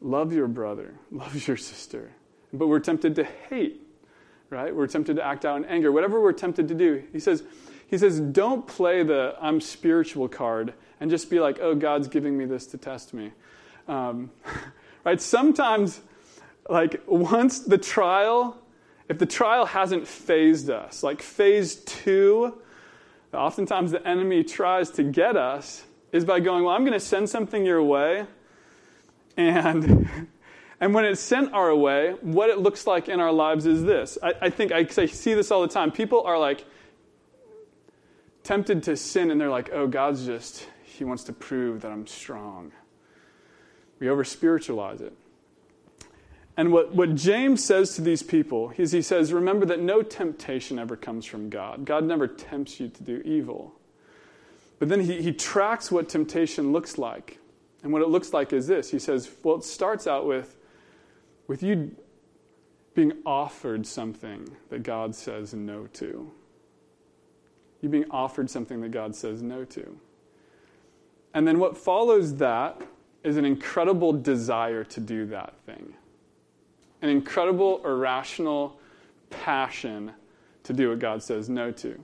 love 0.00 0.32
your 0.32 0.48
brother, 0.48 0.94
love 1.10 1.46
your 1.46 1.56
sister, 1.56 2.12
but 2.58 2.68
we're 2.68 2.80
tempted 2.80 3.14
to 3.16 3.24
hate, 3.24 3.82
right? 4.50 4.74
We're 4.74 4.86
tempted 4.86 5.16
to 5.16 5.24
act 5.24 5.44
out 5.44 5.56
in 5.56 5.64
anger, 5.66 5.92
whatever 5.92 6.20
we're 6.20 6.32
tempted 6.32 6.68
to 6.68 6.74
do. 6.74 7.02
He 7.12 7.20
says, 7.20 7.42
he 7.86 7.98
says, 7.98 8.20
don't 8.20 8.66
play 8.66 9.02
the 9.02 9.36
I'm 9.40 9.60
spiritual 9.60 10.28
card 10.28 10.74
and 11.00 11.10
just 11.10 11.28
be 11.28 11.40
like, 11.40 11.58
oh, 11.60 11.74
God's 11.74 12.08
giving 12.08 12.36
me 12.36 12.44
this 12.44 12.66
to 12.68 12.78
test 12.78 13.12
me. 13.14 13.32
Um, 13.88 14.30
Right? 15.04 15.20
Sometimes, 15.20 16.00
like, 16.68 17.02
once 17.06 17.60
the 17.60 17.76
trial, 17.76 18.56
if 19.08 19.18
the 19.18 19.26
trial 19.26 19.66
hasn't 19.66 20.08
phased 20.08 20.70
us, 20.70 21.02
like 21.02 21.20
phase 21.20 21.76
two, 21.76 22.58
oftentimes 23.32 23.90
the 23.90 24.06
enemy 24.06 24.44
tries 24.44 24.90
to 24.92 25.02
get 25.02 25.36
us 25.36 25.84
is 26.12 26.24
by 26.24 26.40
going, 26.40 26.64
Well, 26.64 26.74
I'm 26.74 26.82
going 26.82 26.94
to 26.94 27.00
send 27.00 27.28
something 27.28 27.66
your 27.66 27.82
way. 27.82 28.26
And, 29.36 30.08
and 30.84 30.92
when 30.92 31.06
it's 31.06 31.22
sent 31.22 31.54
our 31.54 31.74
way, 31.74 32.10
what 32.20 32.50
it 32.50 32.58
looks 32.58 32.86
like 32.86 33.08
in 33.08 33.18
our 33.18 33.32
lives 33.32 33.64
is 33.64 33.84
this. 33.84 34.18
I, 34.22 34.34
I 34.42 34.50
think 34.50 34.70
I, 34.70 34.86
I 34.98 35.06
see 35.06 35.32
this 35.32 35.50
all 35.50 35.62
the 35.62 35.68
time. 35.68 35.90
People 35.90 36.20
are 36.24 36.38
like 36.38 36.66
tempted 38.42 38.82
to 38.82 38.94
sin, 38.94 39.30
and 39.30 39.40
they're 39.40 39.48
like, 39.48 39.70
Oh, 39.72 39.86
God's 39.86 40.26
just, 40.26 40.68
He 40.84 41.02
wants 41.02 41.24
to 41.24 41.32
prove 41.32 41.80
that 41.80 41.90
I'm 41.90 42.06
strong. 42.06 42.70
We 43.98 44.10
over 44.10 44.24
spiritualize 44.24 45.00
it. 45.00 45.14
And 46.54 46.70
what, 46.70 46.94
what 46.94 47.14
James 47.14 47.64
says 47.64 47.94
to 47.96 48.02
these 48.02 48.22
people 48.22 48.74
is 48.76 48.92
he 48.92 49.00
says, 49.00 49.32
Remember 49.32 49.64
that 49.64 49.80
no 49.80 50.02
temptation 50.02 50.78
ever 50.78 50.96
comes 50.96 51.24
from 51.24 51.48
God. 51.48 51.86
God 51.86 52.04
never 52.04 52.28
tempts 52.28 52.78
you 52.78 52.88
to 52.90 53.02
do 53.02 53.22
evil. 53.24 53.72
But 54.78 54.90
then 54.90 55.00
he, 55.00 55.22
he 55.22 55.32
tracks 55.32 55.90
what 55.90 56.10
temptation 56.10 56.72
looks 56.72 56.98
like. 56.98 57.38
And 57.82 57.90
what 57.90 58.02
it 58.02 58.08
looks 58.08 58.34
like 58.34 58.52
is 58.52 58.66
this 58.66 58.90
He 58.90 58.98
says, 58.98 59.30
Well, 59.42 59.56
it 59.56 59.64
starts 59.64 60.06
out 60.06 60.26
with, 60.26 60.53
with 61.46 61.62
you 61.62 61.94
being 62.94 63.12
offered 63.26 63.86
something 63.86 64.56
that 64.70 64.82
God 64.82 65.14
says 65.14 65.52
no 65.52 65.86
to. 65.94 66.30
You 67.80 67.88
being 67.88 68.06
offered 68.10 68.48
something 68.48 68.80
that 68.80 68.92
God 68.92 69.14
says 69.14 69.42
no 69.42 69.64
to. 69.64 69.98
And 71.34 71.46
then 71.46 71.58
what 71.58 71.76
follows 71.76 72.36
that 72.36 72.80
is 73.24 73.36
an 73.36 73.44
incredible 73.44 74.12
desire 74.12 74.84
to 74.84 75.00
do 75.00 75.26
that 75.26 75.54
thing, 75.66 75.94
an 77.02 77.08
incredible 77.08 77.84
irrational 77.84 78.78
passion 79.30 80.12
to 80.62 80.72
do 80.72 80.90
what 80.90 80.98
God 81.00 81.22
says 81.22 81.48
no 81.48 81.72
to. 81.72 82.00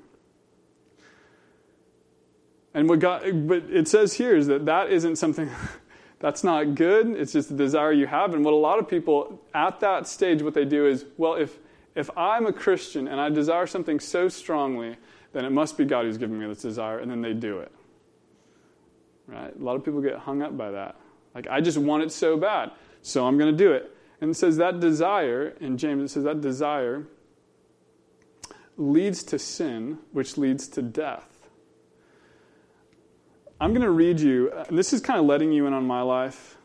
And 2.75 2.89
what 2.89 2.99
God, 2.99 3.49
but 3.49 3.65
it 3.71 3.89
says 3.89 4.15
here 4.15 4.37
is 4.37 4.47
that 4.47 4.67
that 4.67 4.91
isn't 4.91 5.17
something 5.17 5.51
that's 6.21 6.45
not 6.45 6.75
good. 6.75 7.09
It's 7.09 7.33
just 7.33 7.51
a 7.51 7.55
desire 7.55 7.93
you 7.93 8.07
have. 8.07 8.35
And 8.35 8.45
what 8.45 8.55
a 8.55 8.57
lot 8.57 8.79
of 8.79 8.89
people 8.89 9.43
at 9.53 9.81
that 9.81 10.07
stage, 10.07 10.43
what 10.43 10.55
they 10.55 10.65
do 10.65 10.87
is, 10.87 11.05
well, 11.17 11.35
if 11.35 11.59
if 11.95 12.11
I'm 12.17 12.47
a 12.47 12.53
Christian 12.53 13.09
and 13.09 13.21
I 13.21 13.31
desire 13.31 13.67
something 13.67 14.01
so 14.01 14.29
strongly, 14.29 14.97
then 15.33 15.45
it 15.45 15.51
must 15.51 15.77
be 15.77 15.85
God 15.85 16.05
who's 16.05 16.19
giving 16.19 16.39
me 16.39 16.47
this 16.47 16.63
desire, 16.63 16.99
and 16.99 17.11
then 17.11 17.21
they 17.21 17.33
do 17.33 17.59
it. 17.59 17.73
Right? 19.27 19.55
A 19.55 19.63
lot 19.63 19.77
of 19.77 19.85
people 19.85 20.01
get 20.01 20.19
hung 20.19 20.43
up 20.43 20.57
by 20.57 20.71
that. 20.73 20.97
Like, 21.35 21.47
I 21.49 21.61
just 21.61 21.79
want 21.79 22.03
it 22.03 22.13
so 22.13 22.37
bad, 22.37 22.73
so 23.03 23.27
I'm 23.27 23.39
going 23.39 23.51
to 23.51 23.57
do 23.57 23.73
it. 23.73 23.95
And 24.21 24.31
it 24.31 24.35
says 24.35 24.57
that 24.57 24.81
desire, 24.81 25.55
in 25.61 25.79
James, 25.79 26.11
it 26.11 26.15
says 26.15 26.25
that 26.25 26.41
desire 26.41 27.07
leads 28.77 29.23
to 29.25 29.39
sin, 29.39 29.99
which 30.13 30.37
leads 30.37 30.69
to 30.69 30.83
death. 30.83 31.30
I'm 33.63 33.73
going 33.73 33.83
to 33.83 33.91
read 33.91 34.19
you, 34.19 34.51
and 34.53 34.79
this 34.79 34.95
is 34.95 35.03
kind 35.03 35.21
of 35.21 35.27
letting 35.27 35.53
you 35.53 35.67
in 35.67 35.75
on 35.75 35.87
my 35.87 36.01
life. 36.01 36.57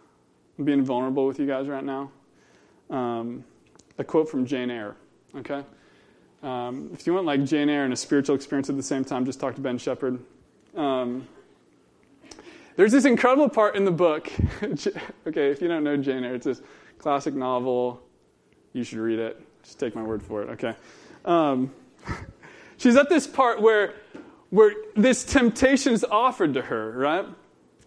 I'm 0.57 0.63
being 0.63 0.81
vulnerable 0.81 1.27
with 1.27 1.39
you 1.39 1.45
guys 1.45 1.67
right 1.67 1.83
now. 1.83 2.09
Um, 2.89 3.43
a 3.97 4.03
quote 4.05 4.29
from 4.29 4.45
Jane 4.45 4.71
Eyre, 4.71 4.95
okay? 5.35 5.65
Um, 6.41 6.91
if 6.93 7.05
you 7.05 7.13
want 7.13 7.25
like 7.25 7.43
Jane 7.43 7.67
Eyre 7.67 7.83
and 7.83 7.91
a 7.91 7.97
spiritual 7.97 8.33
experience 8.33 8.69
at 8.69 8.77
the 8.77 8.83
same 8.83 9.03
time, 9.03 9.25
just 9.25 9.41
talk 9.41 9.55
to 9.55 9.61
Ben 9.61 9.77
Shepherd. 9.77 10.23
Um, 10.73 11.27
there's 12.77 12.93
this 12.93 13.03
incredible 13.03 13.49
part 13.49 13.75
in 13.75 13.83
the 13.83 13.91
book. 13.91 14.31
okay, 14.63 15.51
if 15.51 15.61
you 15.61 15.67
don't 15.67 15.83
know 15.83 15.97
Jane 15.97 16.23
Eyre, 16.23 16.35
it's 16.35 16.45
this 16.45 16.61
classic 16.97 17.33
novel. 17.33 18.01
You 18.71 18.85
should 18.85 18.99
read 18.99 19.19
it. 19.19 19.41
Just 19.63 19.79
take 19.79 19.95
my 19.95 20.03
word 20.03 20.23
for 20.23 20.43
it, 20.43 20.49
okay? 20.51 20.75
Um, 21.25 21.73
she's 22.77 22.95
at 22.95 23.09
this 23.09 23.27
part 23.27 23.61
where, 23.61 23.95
where 24.49 24.73
this 24.95 25.23
temptation 25.23 25.93
is 25.93 26.03
offered 26.03 26.53
to 26.53 26.61
her, 26.61 26.91
right? 26.91 27.25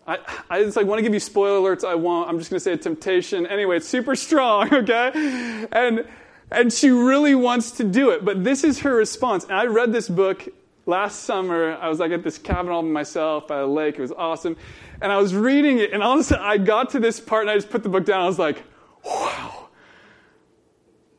I, 0.06 0.18
I 0.48 0.62
just 0.62 0.76
like 0.76 0.86
want 0.86 0.98
to 0.98 1.02
give 1.02 1.12
you 1.12 1.20
spoiler 1.20 1.60
alerts. 1.60 1.84
I 1.84 1.94
won't. 1.94 2.28
I'm 2.28 2.38
just 2.38 2.50
going 2.50 2.56
to 2.56 2.64
say 2.64 2.72
a 2.72 2.76
temptation. 2.76 3.46
Anyway, 3.46 3.76
it's 3.76 3.88
super 3.88 4.16
strong, 4.16 4.72
okay? 4.74 5.66
And 5.70 6.06
and 6.50 6.72
she 6.72 6.88
really 6.90 7.34
wants 7.34 7.72
to 7.72 7.84
do 7.84 8.10
it, 8.10 8.24
but 8.24 8.42
this 8.42 8.64
is 8.64 8.80
her 8.80 8.94
response. 8.94 9.44
And 9.44 9.52
I 9.52 9.66
read 9.66 9.92
this 9.92 10.08
book 10.08 10.48
last 10.86 11.24
summer, 11.24 11.76
I 11.76 11.90
was 11.90 12.00
like 12.00 12.10
at 12.10 12.22
this 12.22 12.38
cabin 12.38 12.72
all 12.72 12.80
by 12.80 12.88
myself 12.88 13.46
by 13.46 13.58
the 13.58 13.66
lake. 13.66 13.96
It 13.98 14.00
was 14.00 14.12
awesome. 14.12 14.56
And 15.02 15.12
I 15.12 15.18
was 15.18 15.34
reading 15.34 15.78
it, 15.78 15.92
and 15.92 16.02
all 16.02 16.14
of 16.14 16.20
a 16.20 16.24
sudden 16.24 16.44
I 16.44 16.56
got 16.56 16.90
to 16.90 17.00
this 17.00 17.20
part 17.20 17.42
and 17.42 17.50
I 17.50 17.54
just 17.54 17.68
put 17.68 17.82
the 17.82 17.90
book 17.90 18.06
down. 18.06 18.22
I 18.22 18.26
was 18.26 18.38
like. 18.38 18.62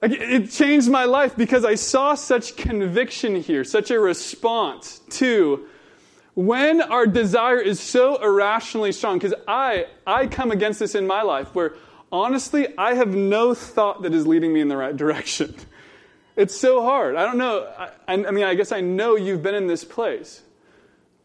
Like 0.01 0.11
it 0.11 0.51
changed 0.51 0.89
my 0.89 1.05
life 1.05 1.35
because 1.35 1.65
I 1.65 1.75
saw 1.75 2.15
such 2.15 2.55
conviction 2.55 3.35
here, 3.35 3.63
such 3.63 3.91
a 3.91 3.99
response 3.99 4.99
to 5.11 5.67
when 6.35 6.81
our 6.81 7.05
desire 7.05 7.59
is 7.59 7.79
so 7.79 8.15
irrationally 8.23 8.93
strong. 8.93 9.17
Because 9.17 9.33
I, 9.47 9.87
I 10.07 10.27
come 10.27 10.51
against 10.51 10.79
this 10.79 10.95
in 10.95 11.05
my 11.05 11.21
life 11.21 11.53
where 11.53 11.73
honestly, 12.11 12.67
I 12.77 12.93
have 12.93 13.13
no 13.13 13.53
thought 13.53 14.03
that 14.03 14.13
is 14.13 14.25
leading 14.25 14.53
me 14.53 14.61
in 14.61 14.67
the 14.67 14.77
right 14.77 14.95
direction. 14.95 15.55
It's 16.35 16.55
so 16.55 16.81
hard. 16.81 17.17
I 17.17 17.25
don't 17.25 17.37
know. 17.37 17.69
I, 17.77 18.13
I, 18.13 18.31
mean, 18.31 18.45
I 18.45 18.53
guess 18.53 18.71
I 18.71 18.79
know 18.79 19.17
you've 19.17 19.43
been 19.43 19.55
in 19.55 19.67
this 19.67 19.83
place. 19.83 20.41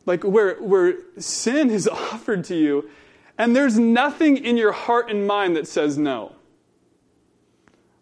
Like 0.06 0.24
where, 0.24 0.56
where 0.56 0.94
sin 1.18 1.70
is 1.70 1.86
offered 2.12 2.42
to 2.46 2.56
you, 2.56 2.90
and 3.38 3.54
there's 3.54 3.78
nothing 3.78 4.36
in 4.38 4.56
your 4.56 4.72
heart 4.72 5.08
and 5.08 5.24
mind 5.24 5.54
that 5.54 5.68
says 5.68 5.96
no. 5.96 6.34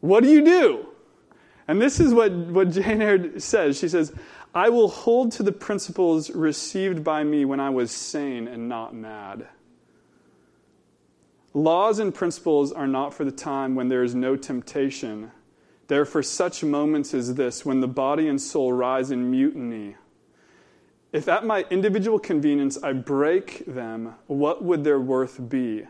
What 0.02 0.22
do 0.22 0.28
you 0.28 0.44
do? 0.44 0.86
And 1.66 1.80
this 1.80 1.98
is 1.98 2.12
what, 2.12 2.30
what 2.30 2.70
Jane 2.70 3.00
Eyre 3.00 3.40
says. 3.40 3.78
She 3.78 3.88
says, 3.88 4.12
I 4.54 4.68
will 4.68 4.88
hold 4.88 5.32
to 5.32 5.42
the 5.42 5.50
principles 5.50 6.28
received 6.30 7.02
by 7.02 7.24
me 7.24 7.46
when 7.46 7.58
I 7.58 7.70
was 7.70 7.90
sane 7.90 8.46
and 8.46 8.68
not 8.68 8.94
mad. 8.94 9.48
Laws 11.54 11.98
and 11.98 12.14
principles 12.14 12.70
are 12.70 12.86
not 12.86 13.14
for 13.14 13.24
the 13.24 13.32
time 13.32 13.74
when 13.74 13.88
there 13.88 14.04
is 14.04 14.14
no 14.14 14.36
temptation 14.36 15.30
they're 15.92 16.06
for 16.06 16.22
such 16.22 16.64
moments 16.64 17.12
as 17.12 17.34
this, 17.34 17.66
when 17.66 17.80
the 17.80 17.86
body 17.86 18.26
and 18.26 18.40
soul 18.40 18.72
rise 18.72 19.10
in 19.10 19.30
mutiny. 19.30 19.96
If 21.12 21.28
at 21.28 21.44
my 21.44 21.66
individual 21.68 22.18
convenience 22.18 22.82
I 22.82 22.94
break 22.94 23.66
them, 23.66 24.14
what 24.26 24.64
would 24.64 24.84
their 24.84 24.98
worth 24.98 25.50
be? 25.50 25.84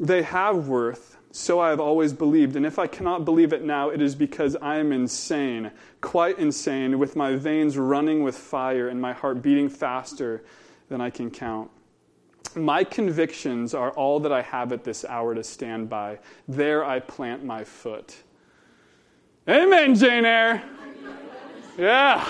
They 0.00 0.22
have 0.22 0.66
worth, 0.66 1.18
So 1.32 1.60
I 1.60 1.70
have 1.70 1.78
always 1.78 2.12
believed, 2.12 2.56
and 2.56 2.66
if 2.66 2.78
I 2.78 2.88
cannot 2.88 3.24
believe 3.24 3.52
it 3.52 3.62
now, 3.62 3.90
it 3.90 4.02
is 4.02 4.16
because 4.16 4.56
I 4.56 4.78
am 4.78 4.90
insane, 4.90 5.70
quite 6.00 6.38
insane, 6.40 6.98
with 6.98 7.14
my 7.14 7.36
veins 7.36 7.78
running 7.78 8.24
with 8.24 8.36
fire 8.36 8.88
and 8.88 9.00
my 9.00 9.12
heart 9.12 9.40
beating 9.40 9.68
faster 9.68 10.42
than 10.88 11.00
I 11.00 11.10
can 11.10 11.30
count. 11.30 11.70
My 12.56 12.82
convictions 12.82 13.74
are 13.74 13.92
all 13.92 14.18
that 14.20 14.32
I 14.32 14.42
have 14.42 14.72
at 14.72 14.82
this 14.82 15.04
hour 15.04 15.36
to 15.36 15.44
stand 15.44 15.88
by. 15.88 16.18
There 16.48 16.84
I 16.84 16.98
plant 16.98 17.44
my 17.44 17.62
foot. 17.62 18.16
Amen, 19.48 19.94
Jane 19.94 20.24
Eyre. 20.24 20.62
Yeah. 21.78 22.26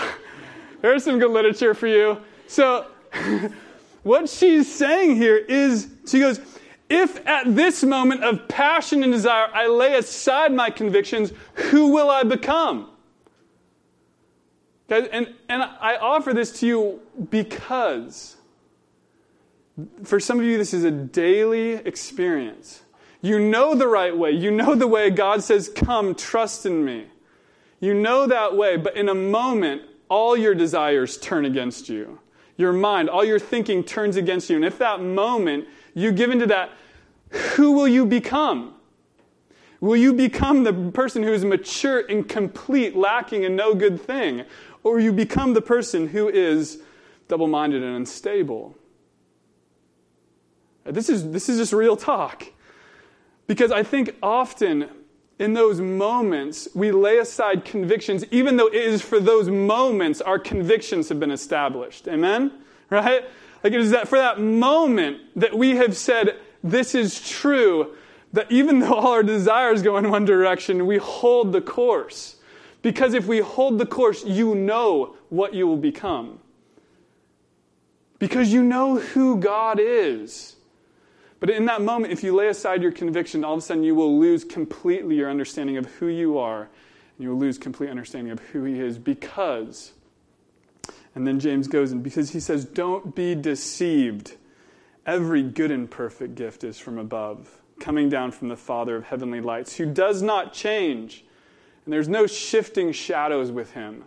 There's 0.82 1.04
some 1.04 1.18
good 1.18 1.30
literature 1.30 1.72
for 1.72 1.86
you. 1.86 2.20
So, 2.46 2.86
what 4.02 4.28
she's 4.28 4.72
saying 4.72 5.16
here 5.16 5.36
is 5.36 5.88
she 6.06 6.20
goes, 6.20 6.40
if 6.90 7.24
at 7.26 7.54
this 7.54 7.82
moment 7.82 8.24
of 8.24 8.48
passion 8.48 9.02
and 9.02 9.12
desire 9.12 9.48
I 9.54 9.68
lay 9.68 9.96
aside 9.96 10.52
my 10.52 10.70
convictions, 10.70 11.32
who 11.54 11.92
will 11.92 12.10
I 12.10 12.24
become? 12.24 12.90
And, 14.88 15.32
and 15.48 15.62
I 15.62 15.96
offer 15.96 16.34
this 16.34 16.58
to 16.60 16.66
you 16.66 17.00
because 17.30 18.36
for 20.02 20.18
some 20.18 20.40
of 20.40 20.44
you, 20.44 20.58
this 20.58 20.74
is 20.74 20.82
a 20.82 20.90
daily 20.90 21.74
experience. 21.74 22.82
You 23.22 23.38
know 23.38 23.74
the 23.74 23.86
right 23.86 24.16
way. 24.16 24.32
You 24.32 24.50
know 24.50 24.74
the 24.74 24.88
way 24.88 25.10
God 25.10 25.44
says, 25.44 25.68
Come, 25.68 26.14
trust 26.14 26.66
in 26.66 26.84
me. 26.84 27.06
You 27.78 27.94
know 27.94 28.26
that 28.26 28.56
way, 28.56 28.76
but 28.76 28.96
in 28.96 29.08
a 29.08 29.14
moment, 29.14 29.82
all 30.08 30.36
your 30.36 30.54
desires 30.54 31.16
turn 31.18 31.44
against 31.44 31.88
you. 31.88 32.18
Your 32.56 32.72
mind, 32.72 33.08
all 33.08 33.24
your 33.24 33.38
thinking 33.38 33.84
turns 33.84 34.16
against 34.16 34.50
you. 34.50 34.56
And 34.56 34.64
if 34.64 34.76
that 34.78 35.00
moment 35.00 35.66
you 35.94 36.12
give 36.12 36.30
into 36.30 36.46
that, 36.46 36.70
who 37.30 37.72
will 37.72 37.88
you 37.88 38.06
become? 38.06 38.74
Will 39.80 39.96
you 39.96 40.12
become 40.12 40.64
the 40.64 40.72
person 40.72 41.22
who 41.22 41.32
is 41.32 41.44
mature 41.44 42.04
and 42.06 42.28
complete, 42.28 42.94
lacking 42.94 43.44
in 43.44 43.56
no 43.56 43.74
good 43.74 44.00
thing? 44.00 44.44
Or 44.82 45.00
you 45.00 45.12
become 45.12 45.54
the 45.54 45.62
person 45.62 46.08
who 46.08 46.28
is 46.28 46.82
double 47.28 47.48
minded 47.48 47.82
and 47.82 47.96
unstable? 47.96 48.76
This 50.84 51.08
is, 51.08 51.30
this 51.30 51.48
is 51.48 51.58
just 51.58 51.72
real 51.72 51.96
talk. 51.96 52.44
Because 53.46 53.72
I 53.72 53.82
think 53.82 54.16
often 54.22 54.88
in 55.38 55.54
those 55.54 55.80
moments, 55.80 56.68
we 56.74 56.92
lay 56.92 57.18
aside 57.18 57.64
convictions, 57.64 58.24
even 58.30 58.56
though 58.56 58.66
it 58.66 58.74
is 58.74 59.00
for 59.00 59.18
those 59.18 59.48
moments 59.48 60.20
our 60.20 60.38
convictions 60.38 61.08
have 61.08 61.18
been 61.18 61.30
established. 61.30 62.06
Amen? 62.08 62.52
Right? 62.90 63.24
Like 63.62 63.72
it 63.72 63.80
is 63.80 63.90
that 63.90 64.08
for 64.08 64.18
that 64.18 64.40
moment 64.40 65.18
that 65.36 65.56
we 65.56 65.76
have 65.76 65.96
said, 65.96 66.36
this 66.62 66.94
is 66.94 67.20
true, 67.20 67.94
that 68.32 68.50
even 68.50 68.80
though 68.80 68.94
all 68.94 69.08
our 69.08 69.22
desires 69.22 69.82
go 69.82 69.96
in 69.96 70.10
one 70.10 70.24
direction, 70.24 70.86
we 70.86 70.98
hold 70.98 71.52
the 71.52 71.60
course. 71.60 72.36
Because 72.82 73.12
if 73.14 73.26
we 73.26 73.40
hold 73.40 73.78
the 73.78 73.86
course, 73.86 74.24
you 74.24 74.54
know 74.54 75.16
what 75.28 75.52
you 75.52 75.66
will 75.66 75.76
become. 75.76 76.38
Because 78.18 78.52
you 78.52 78.62
know 78.62 78.98
who 78.98 79.38
God 79.38 79.78
is. 79.80 80.56
But 81.40 81.50
in 81.50 81.64
that 81.66 81.80
moment, 81.80 82.12
if 82.12 82.22
you 82.22 82.34
lay 82.34 82.48
aside 82.48 82.82
your 82.82 82.92
conviction, 82.92 83.44
all 83.44 83.54
of 83.54 83.58
a 83.58 83.62
sudden 83.62 83.82
you 83.82 83.94
will 83.94 84.18
lose 84.18 84.44
completely 84.44 85.16
your 85.16 85.30
understanding 85.30 85.78
of 85.78 85.86
who 85.86 86.06
you 86.06 86.38
are, 86.38 86.62
and 86.62 86.68
you 87.18 87.30
will 87.30 87.38
lose 87.38 87.56
complete 87.58 87.88
understanding 87.88 88.30
of 88.30 88.40
who 88.40 88.64
He 88.64 88.78
is 88.78 88.98
because. 88.98 89.92
And 91.14 91.26
then 91.26 91.40
James 91.40 91.68
goes 91.68 91.92
in 91.92 92.02
because 92.02 92.30
he 92.30 92.40
says, 92.40 92.64
Don't 92.64 93.14
be 93.14 93.34
deceived. 93.34 94.36
Every 95.06 95.42
good 95.42 95.70
and 95.70 95.90
perfect 95.90 96.34
gift 96.34 96.62
is 96.62 96.78
from 96.78 96.98
above, 96.98 97.62
coming 97.80 98.08
down 98.08 98.32
from 98.32 98.48
the 98.48 98.56
Father 98.56 98.96
of 98.96 99.04
heavenly 99.04 99.40
lights, 99.40 99.76
who 99.76 99.86
does 99.86 100.22
not 100.22 100.52
change, 100.52 101.24
and 101.84 101.92
there's 101.92 102.08
no 102.08 102.26
shifting 102.26 102.92
shadows 102.92 103.50
with 103.50 103.72
him. 103.72 104.04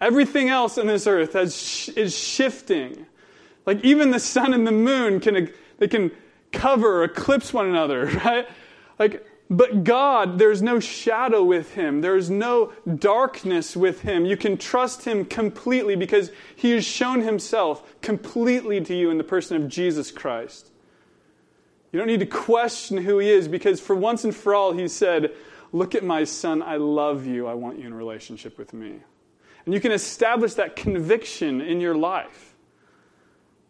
Everything 0.00 0.48
else 0.48 0.78
in 0.78 0.86
this 0.86 1.06
earth 1.06 1.34
has, 1.34 1.90
is 1.94 2.16
shifting. 2.16 3.06
Like 3.66 3.84
even 3.84 4.10
the 4.10 4.20
sun 4.20 4.54
and 4.54 4.66
the 4.66 4.72
moon 4.72 5.20
can, 5.20 5.50
they 5.78 5.88
can 5.88 6.10
cover, 6.52 7.00
or 7.00 7.04
eclipse 7.04 7.52
one 7.52 7.66
another, 7.66 8.06
right? 8.24 8.48
Like, 8.98 9.26
but 9.50 9.82
God, 9.82 10.38
there's 10.38 10.60
no 10.60 10.78
shadow 10.78 11.42
with 11.42 11.74
him. 11.74 12.02
There's 12.02 12.28
no 12.28 12.72
darkness 12.96 13.74
with 13.74 14.02
him. 14.02 14.26
You 14.26 14.36
can 14.36 14.58
trust 14.58 15.06
him 15.06 15.24
completely 15.24 15.96
because 15.96 16.30
he 16.54 16.72
has 16.72 16.84
shown 16.84 17.22
himself 17.22 17.98
completely 18.02 18.82
to 18.82 18.94
you 18.94 19.10
in 19.10 19.16
the 19.16 19.24
person 19.24 19.56
of 19.56 19.68
Jesus 19.68 20.10
Christ. 20.10 20.70
You 21.92 21.98
don't 21.98 22.08
need 22.08 22.20
to 22.20 22.26
question 22.26 22.98
who 22.98 23.18
he 23.18 23.30
is 23.30 23.48
because 23.48 23.80
for 23.80 23.96
once 23.96 24.24
and 24.24 24.36
for 24.36 24.54
all, 24.54 24.72
he 24.72 24.86
said, 24.86 25.32
Look 25.72 25.94
at 25.94 26.04
my 26.04 26.24
son. 26.24 26.62
I 26.62 26.76
love 26.76 27.26
you. 27.26 27.46
I 27.46 27.54
want 27.54 27.78
you 27.78 27.86
in 27.86 27.92
relationship 27.92 28.56
with 28.58 28.72
me. 28.72 29.00
And 29.64 29.74
you 29.74 29.80
can 29.80 29.92
establish 29.92 30.54
that 30.54 30.76
conviction 30.76 31.60
in 31.60 31.80
your 31.80 31.94
life 31.94 32.54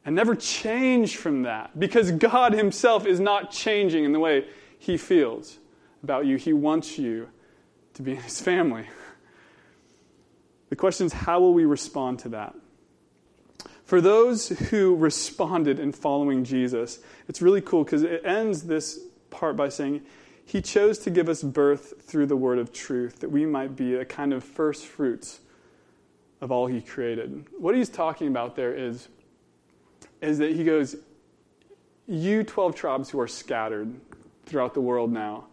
and 0.05 0.15
never 0.15 0.37
change 0.37 1.17
from 1.17 1.43
that 1.43 1.79
because 1.79 2.13
God 2.13 2.53
Himself 2.53 3.05
is 3.05 3.19
not 3.19 3.51
changing 3.51 4.05
in 4.05 4.13
the 4.13 4.21
way 4.21 4.47
He 4.79 4.97
feels 4.97 5.59
about 6.03 6.27
you. 6.27 6.37
He 6.37 6.53
wants 6.53 6.99
you 6.99 7.29
to 7.95 8.03
be 8.03 8.13
in 8.13 8.19
His 8.19 8.41
family. 8.41 8.87
The 10.71 10.77
question 10.77 11.07
is, 11.07 11.13
how 11.13 11.41
will 11.41 11.55
we 11.55 11.65
respond 11.65 12.19
to 12.21 12.29
that? 12.31 12.55
For 13.85 14.01
those 14.01 14.49
who 14.49 14.95
responded 14.97 15.81
in 15.81 15.93
following 15.93 16.45
Jesus, 16.45 16.99
it's 17.27 17.41
really 17.41 17.63
cool 17.63 17.85
because 17.85 18.03
it 18.03 18.23
ends 18.25 18.65
this 18.65 19.01
part 19.31 19.57
by 19.57 19.71
saying, 19.71 20.03
He 20.45 20.61
chose 20.61 20.99
to 21.01 21.11
give 21.11 21.29
us 21.29 21.43
birth 21.43 22.03
through 22.03 22.27
the 22.27 22.37
word 22.37 22.59
of 22.59 22.73
truth, 22.73 23.21
that 23.21 23.31
we 23.31 23.47
might 23.47 23.77
be 23.77 23.95
a 23.95 24.05
kind 24.05 24.33
of 24.33 24.45
first 24.45 24.87
fruits 24.87 25.41
of 26.41 26.53
all 26.53 26.67
He 26.67 26.83
created. 26.83 27.47
What 27.59 27.75
He's 27.75 27.89
talking 27.89 28.29
about 28.29 28.57
there 28.57 28.75
is 28.75 29.09
is 30.21 30.39
that 30.39 30.55
he 30.55 30.65
goes, 30.65 30.97
You 32.07 32.43
12 32.43 32.75
tribes 32.75 33.11
who 33.11 33.21
are 33.21 33.29
scattered 33.29 33.95
throughout 34.47 34.75
the 34.75 34.81
world 34.81 35.13
now, 35.13 35.47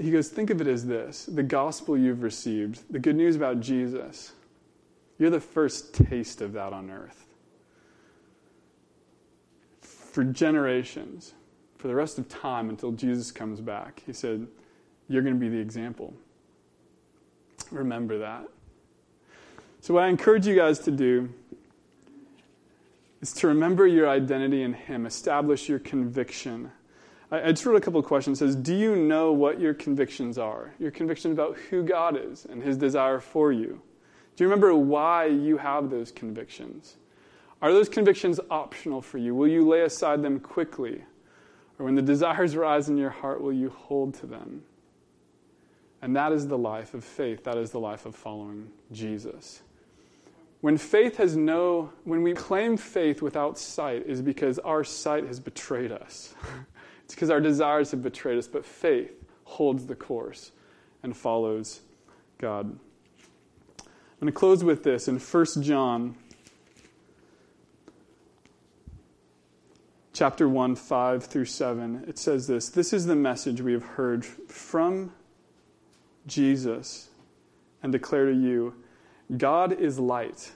he 0.00 0.10
goes, 0.10 0.28
Think 0.28 0.50
of 0.50 0.60
it 0.60 0.66
as 0.66 0.86
this 0.86 1.26
the 1.26 1.42
gospel 1.42 1.96
you've 1.96 2.22
received, 2.22 2.82
the 2.90 2.98
good 2.98 3.16
news 3.16 3.36
about 3.36 3.60
Jesus. 3.60 4.32
You're 5.18 5.30
the 5.30 5.40
first 5.40 5.94
taste 5.94 6.40
of 6.40 6.52
that 6.54 6.72
on 6.72 6.90
earth. 6.90 7.26
For 9.80 10.24
generations, 10.24 11.34
for 11.78 11.88
the 11.88 11.94
rest 11.94 12.18
of 12.18 12.28
time 12.28 12.68
until 12.68 12.92
Jesus 12.92 13.30
comes 13.30 13.60
back, 13.60 14.02
he 14.06 14.12
said, 14.12 14.46
You're 15.08 15.22
going 15.22 15.34
to 15.34 15.40
be 15.40 15.48
the 15.48 15.58
example. 15.58 16.14
Remember 17.70 18.18
that. 18.18 18.48
So, 19.80 19.94
what 19.94 20.04
I 20.04 20.08
encourage 20.08 20.46
you 20.46 20.54
guys 20.54 20.78
to 20.80 20.90
do 20.90 21.28
is 23.20 23.32
to 23.34 23.48
remember 23.48 23.86
your 23.86 24.08
identity 24.08 24.62
in 24.62 24.72
Him, 24.72 25.06
establish 25.06 25.68
your 25.68 25.78
conviction. 25.78 26.70
I, 27.42 27.52
just 27.52 27.64
wrote 27.66 27.76
a 27.76 27.80
couple 27.80 28.00
of 28.00 28.06
questions. 28.06 28.40
It 28.40 28.46
says, 28.46 28.56
Do 28.56 28.74
you 28.74 28.96
know 28.96 29.32
what 29.32 29.60
your 29.60 29.74
convictions 29.74 30.38
are? 30.38 30.72
Your 30.78 30.90
convictions 30.90 31.32
about 31.32 31.56
who 31.70 31.82
God 31.82 32.16
is 32.16 32.44
and 32.44 32.62
His 32.62 32.76
desire 32.76 33.20
for 33.20 33.52
you. 33.52 33.80
Do 34.36 34.44
you 34.44 34.48
remember 34.48 34.74
why 34.74 35.26
you 35.26 35.58
have 35.58 35.90
those 35.90 36.10
convictions? 36.10 36.96
Are 37.62 37.72
those 37.72 37.88
convictions 37.88 38.40
optional 38.50 39.00
for 39.00 39.18
you? 39.18 39.34
Will 39.34 39.48
you 39.48 39.66
lay 39.66 39.82
aside 39.82 40.22
them 40.22 40.40
quickly? 40.40 41.02
Or 41.78 41.86
when 41.86 41.94
the 41.94 42.02
desires 42.02 42.56
rise 42.56 42.88
in 42.88 42.96
your 42.96 43.10
heart, 43.10 43.40
will 43.40 43.52
you 43.52 43.70
hold 43.70 44.14
to 44.14 44.26
them? 44.26 44.62
And 46.02 46.14
that 46.16 46.32
is 46.32 46.46
the 46.46 46.58
life 46.58 46.94
of 46.94 47.02
faith. 47.02 47.44
That 47.44 47.56
is 47.56 47.70
the 47.70 47.80
life 47.80 48.06
of 48.06 48.14
following 48.14 48.70
Jesus. 48.92 49.62
When 50.60 50.76
faith 50.78 51.16
has 51.16 51.36
no, 51.36 51.92
when 52.04 52.22
we 52.22 52.34
claim 52.34 52.76
faith 52.76 53.22
without 53.22 53.58
sight, 53.58 54.04
is 54.06 54.22
because 54.22 54.58
our 54.58 54.84
sight 54.84 55.26
has 55.26 55.40
betrayed 55.40 55.92
us. 55.92 56.34
it's 57.04 57.14
because 57.14 57.30
our 57.30 57.40
desires 57.40 57.90
have 57.90 58.02
betrayed 58.02 58.38
us, 58.38 58.48
but 58.48 58.64
faith 58.64 59.12
holds 59.44 59.86
the 59.86 59.94
course 59.94 60.52
and 61.02 61.16
follows 61.16 61.80
God. 62.38 62.78
I'm 63.78 63.86
going 64.20 64.32
to 64.32 64.38
close 64.38 64.64
with 64.64 64.84
this 64.84 65.06
in 65.06 65.18
1 65.18 65.46
John 65.62 66.16
chapter 70.14 70.48
1, 70.48 70.76
5 70.76 71.24
through 71.24 71.44
7. 71.44 72.04
It 72.08 72.18
says 72.18 72.46
this 72.46 72.70
This 72.70 72.92
is 72.94 73.04
the 73.04 73.16
message 73.16 73.60
we 73.60 73.72
have 73.72 73.84
heard 73.84 74.24
from 74.24 75.12
Jesus 76.26 77.08
and 77.82 77.92
declare 77.92 78.26
to 78.26 78.32
you 78.32 78.74
God 79.36 79.72
is 79.72 79.98
light, 79.98 80.52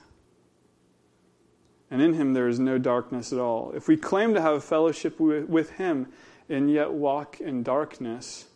and 1.90 2.00
in 2.00 2.14
him 2.14 2.32
there 2.32 2.48
is 2.48 2.58
no 2.58 2.78
darkness 2.78 3.32
at 3.32 3.38
all. 3.38 3.72
If 3.74 3.88
we 3.88 3.96
claim 3.96 4.32
to 4.34 4.40
have 4.40 4.64
fellowship 4.64 5.20
with, 5.20 5.48
with 5.48 5.72
him 5.72 6.06
and 6.48 6.70
yet 6.70 6.92
walk 6.92 7.40
in 7.40 7.62
darkness, 7.62 8.46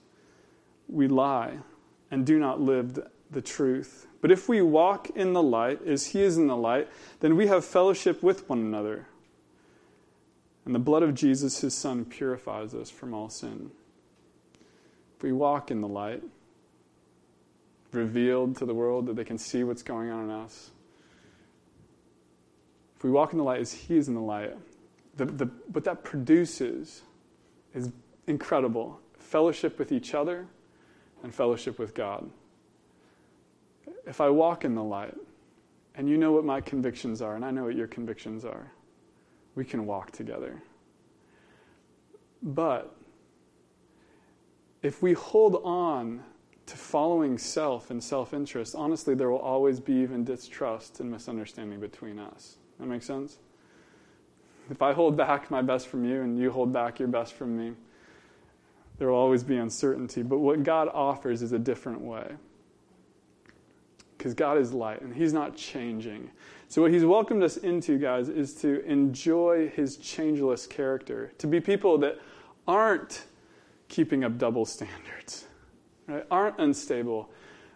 we 0.88 1.08
lie 1.08 1.58
and 2.10 2.26
do 2.26 2.38
not 2.38 2.60
live 2.60 2.98
the, 3.30 3.42
truth. 3.42 4.06
But 4.20 4.30
if 4.30 4.48
we 4.48 4.60
walk 4.60 5.10
in 5.10 5.32
the 5.32 5.42
light 5.42 5.80
as 5.86 6.08
he 6.08 6.20
is 6.20 6.36
in 6.36 6.46
the 6.46 6.56
light, 6.56 6.88
then 7.20 7.34
we 7.36 7.46
have 7.46 7.64
fellowship 7.64 8.22
with 8.22 8.48
one 8.48 8.58
another. 8.58 9.06
And 10.66 10.74
the 10.74 10.78
blood 10.78 11.02
of 11.02 11.14
Jesus, 11.14 11.60
his 11.60 11.74
son, 11.74 12.04
purifies 12.04 12.74
us 12.74 12.90
from 12.90 13.14
all 13.14 13.30
sin. 13.30 13.70
if 15.16 15.22
we 15.22 15.32
walk 15.32 15.70
in 15.70 15.80
the 15.80 15.88
light, 15.88 16.22
revealed 17.90 18.56
to 18.58 18.66
the 18.66 18.74
world 18.74 19.06
that 19.06 19.16
they 19.16 19.24
can 19.24 19.38
see 19.38 19.64
what's 19.64 19.82
going 19.82 20.10
on 20.10 20.24
in 20.24 20.30
us, 20.30 20.70
if 23.02 23.04
we 23.04 23.10
walk 23.10 23.32
in 23.32 23.38
the 23.38 23.44
light 23.44 23.60
as 23.60 23.72
He 23.72 23.96
is 23.96 24.06
in 24.06 24.14
the 24.14 24.20
light, 24.20 24.54
the, 25.16 25.24
the, 25.24 25.46
what 25.72 25.82
that 25.84 26.04
produces 26.04 27.02
is 27.74 27.90
incredible 28.26 29.00
fellowship 29.18 29.78
with 29.78 29.92
each 29.92 30.14
other 30.14 30.46
and 31.22 31.34
fellowship 31.34 31.78
with 31.78 31.94
God. 31.94 32.28
If 34.06 34.20
I 34.20 34.28
walk 34.28 34.64
in 34.64 34.74
the 34.74 34.82
light, 34.82 35.16
and 35.94 36.08
you 36.08 36.16
know 36.16 36.32
what 36.32 36.44
my 36.44 36.60
convictions 36.60 37.22
are, 37.22 37.36
and 37.36 37.44
I 37.44 37.50
know 37.50 37.64
what 37.64 37.76
your 37.76 37.86
convictions 37.86 38.44
are, 38.44 38.72
we 39.54 39.64
can 39.64 39.86
walk 39.86 40.10
together. 40.10 40.62
But 42.42 42.94
if 44.82 45.02
we 45.02 45.12
hold 45.12 45.60
on 45.64 46.22
to 46.66 46.76
following 46.76 47.38
self 47.38 47.90
and 47.90 48.02
self 48.02 48.34
interest, 48.34 48.74
honestly, 48.74 49.14
there 49.14 49.30
will 49.30 49.38
always 49.38 49.80
be 49.80 49.94
even 49.94 50.24
distrust 50.24 51.00
and 51.00 51.10
misunderstanding 51.10 51.80
between 51.80 52.18
us. 52.18 52.56
That 52.80 52.86
makes 52.86 53.06
sense? 53.06 53.38
If 54.70 54.82
I 54.82 54.92
hold 54.92 55.16
back 55.16 55.50
my 55.50 55.62
best 55.62 55.88
from 55.88 56.04
you 56.04 56.22
and 56.22 56.38
you 56.38 56.50
hold 56.50 56.72
back 56.72 56.98
your 56.98 57.08
best 57.08 57.34
from 57.34 57.56
me, 57.56 57.74
there 58.98 59.08
will 59.08 59.18
always 59.18 59.42
be 59.42 59.56
uncertainty. 59.56 60.22
But 60.22 60.38
what 60.38 60.62
God 60.62 60.88
offers 60.92 61.42
is 61.42 61.52
a 61.52 61.58
different 61.58 62.00
way. 62.00 62.32
Because 64.16 64.34
God 64.34 64.58
is 64.58 64.72
light 64.72 65.00
and 65.02 65.14
He's 65.14 65.32
not 65.32 65.56
changing. 65.56 66.30
So, 66.68 66.82
what 66.82 66.92
He's 66.92 67.04
welcomed 67.04 67.42
us 67.42 67.56
into, 67.56 67.98
guys, 67.98 68.28
is 68.28 68.54
to 68.62 68.84
enjoy 68.86 69.68
His 69.74 69.96
changeless 69.96 70.66
character, 70.66 71.32
to 71.38 71.46
be 71.46 71.60
people 71.60 71.98
that 71.98 72.20
aren't 72.68 73.24
keeping 73.88 74.22
up 74.22 74.38
double 74.38 74.64
standards, 74.64 75.46
right? 76.06 76.24
aren't 76.30 76.58
unstable. 76.60 77.28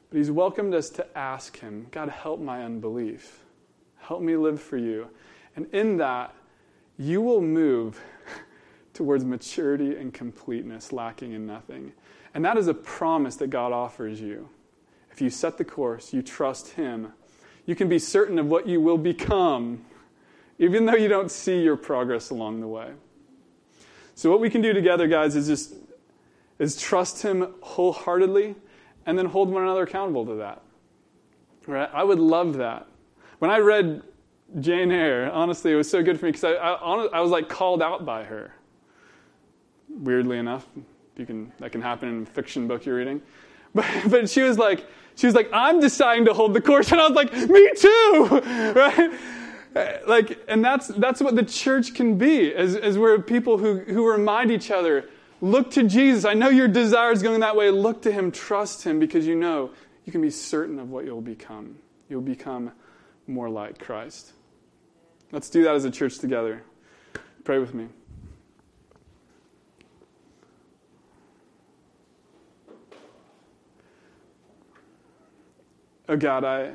But 0.09 0.19
He's 0.19 0.31
welcomed 0.31 0.75
us 0.75 0.89
to 0.91 1.19
ask 1.19 1.59
Him, 1.59 1.89
God, 1.91 2.09
help 2.09 2.41
my 2.41 2.63
unbelief. 2.63 3.43
Help 3.99 4.23
me 4.23 4.37
live 4.37 4.63
for 4.63 4.77
you. 4.77 5.09
And 5.57 5.67
in 5.75 5.97
that, 5.97 6.33
you 6.99 7.21
will 7.21 7.41
move 7.41 8.01
towards 8.95 9.25
maturity 9.25 9.97
and 9.97 10.13
completeness, 10.13 10.93
lacking 10.93 11.33
in 11.33 11.47
nothing. 11.47 11.93
And 12.35 12.45
that 12.45 12.57
is 12.57 12.69
a 12.69 12.75
promise 12.75 13.37
that 13.37 13.49
God 13.49 13.73
offers 13.73 14.21
you. 14.21 14.49
If 15.11 15.21
you 15.21 15.31
set 15.31 15.57
the 15.57 15.65
course, 15.65 16.13
you 16.13 16.23
trust 16.23 16.73
Him, 16.73 17.13
you 17.65 17.75
can 17.75 17.89
be 17.89 17.99
certain 17.99 18.39
of 18.39 18.47
what 18.47 18.67
you 18.67 18.81
will 18.81 18.99
become, 18.99 19.85
even 20.59 20.87
though 20.87 20.95
you 20.95 21.09
don't 21.09 21.31
see 21.31 21.63
your 21.63 21.77
progress 21.77 22.31
along 22.31 22.61
the 22.61 22.69
way. 22.69 22.91
So, 24.15 24.31
what 24.31 24.41
we 24.41 24.51
can 24.51 24.63
do 24.63 24.73
together, 24.73 25.07
guys, 25.07 25.37
is 25.37 25.47
just 25.47 25.75
is 26.59 26.81
trust 26.81 27.23
Him 27.23 27.55
wholeheartedly 27.61 28.55
and 29.05 29.19
then 29.19 29.27
hold 29.27 29.51
one 29.51 29.63
another 29.63 29.83
accountable 29.83 30.27
to 30.27 30.35
that. 30.37 30.63
Right? 31.67 31.89
I 31.93 32.05
would 32.05 32.19
love 32.19 32.59
that. 32.59 32.87
When 33.39 33.51
I 33.51 33.59
read 33.59 34.03
Jane 34.61 34.93
Eyre, 34.93 35.31
honestly, 35.33 35.73
it 35.73 35.77
was 35.77 35.91
so 35.91 36.03
good 36.03 36.19
for 36.19 36.27
me 36.27 36.33
because 36.33 36.45
I, 36.45 36.53
I, 36.53 37.07
I, 37.07 37.21
was 37.21 37.31
like 37.31 37.49
called 37.49 37.83
out 37.83 38.07
by 38.07 38.25
her. 38.25 38.53
Weirdly 39.89 40.39
enough, 40.39 40.67
you 41.17 41.27
can 41.27 41.53
that 41.59 41.73
can 41.73 41.83
happen 41.83 42.09
in 42.09 42.23
a 42.23 42.27
fiction 42.27 42.69
book 42.69 42.87
you're 42.87 42.97
reading, 42.97 43.23
but 43.75 43.87
but 44.09 44.31
she 44.31 44.43
was 44.43 44.57
like 44.57 44.87
she 45.17 45.27
was 45.27 45.35
like 45.35 45.51
I'm 45.53 45.81
deciding 45.81 46.27
to 46.27 46.35
hold 46.35 46.55
the 46.55 46.61
course, 46.61 46.93
and 46.93 47.01
I 47.01 47.09
was 47.09 47.17
like 47.17 47.33
me 47.33 47.71
too, 47.77 48.29
right? 48.75 49.13
Uh, 49.75 49.99
like, 50.07 50.43
and 50.49 50.65
that's 50.65 50.89
that's 50.89 51.21
what 51.21 51.37
the 51.37 51.45
church 51.45 51.93
can 51.93 52.17
be, 52.17 52.55
as 52.55 52.77
as 52.77 52.97
we're 52.97 53.19
people 53.19 53.59
who 53.59 53.81
who 53.81 54.09
remind 54.09 54.51
each 54.51 54.71
other, 54.71 55.09
look 55.41 55.71
to 55.73 55.83
Jesus. 55.83 56.25
I 56.25 56.35
know 56.35 56.49
your 56.49 56.69
desire 56.69 57.11
is 57.11 57.23
going 57.23 57.41
that 57.41 57.57
way. 57.57 57.71
Look 57.71 58.03
to 58.03 58.13
Him, 58.13 58.31
trust 58.31 58.85
Him, 58.85 58.99
because 58.99 59.27
you 59.27 59.35
know 59.35 59.71
you 60.05 60.13
can 60.13 60.23
be 60.23 60.31
certain 60.31 60.79
of 60.79 60.91
what 60.91 61.05
you'll 61.05 61.21
become. 61.21 61.77
You'll 62.09 62.23
become 62.23 62.73
more 63.27 63.51
like 63.51 63.79
Christ. 63.79 64.33
Let's 65.33 65.51
do 65.51 65.65
that 65.65 65.75
as 65.75 65.85
a 65.85 65.91
church 65.91 66.19
together. 66.19 66.63
Pray 67.45 67.59
with 67.59 67.75
me. 67.75 67.89
Oh 76.09 76.17
God, 76.17 76.45
I, 76.45 76.73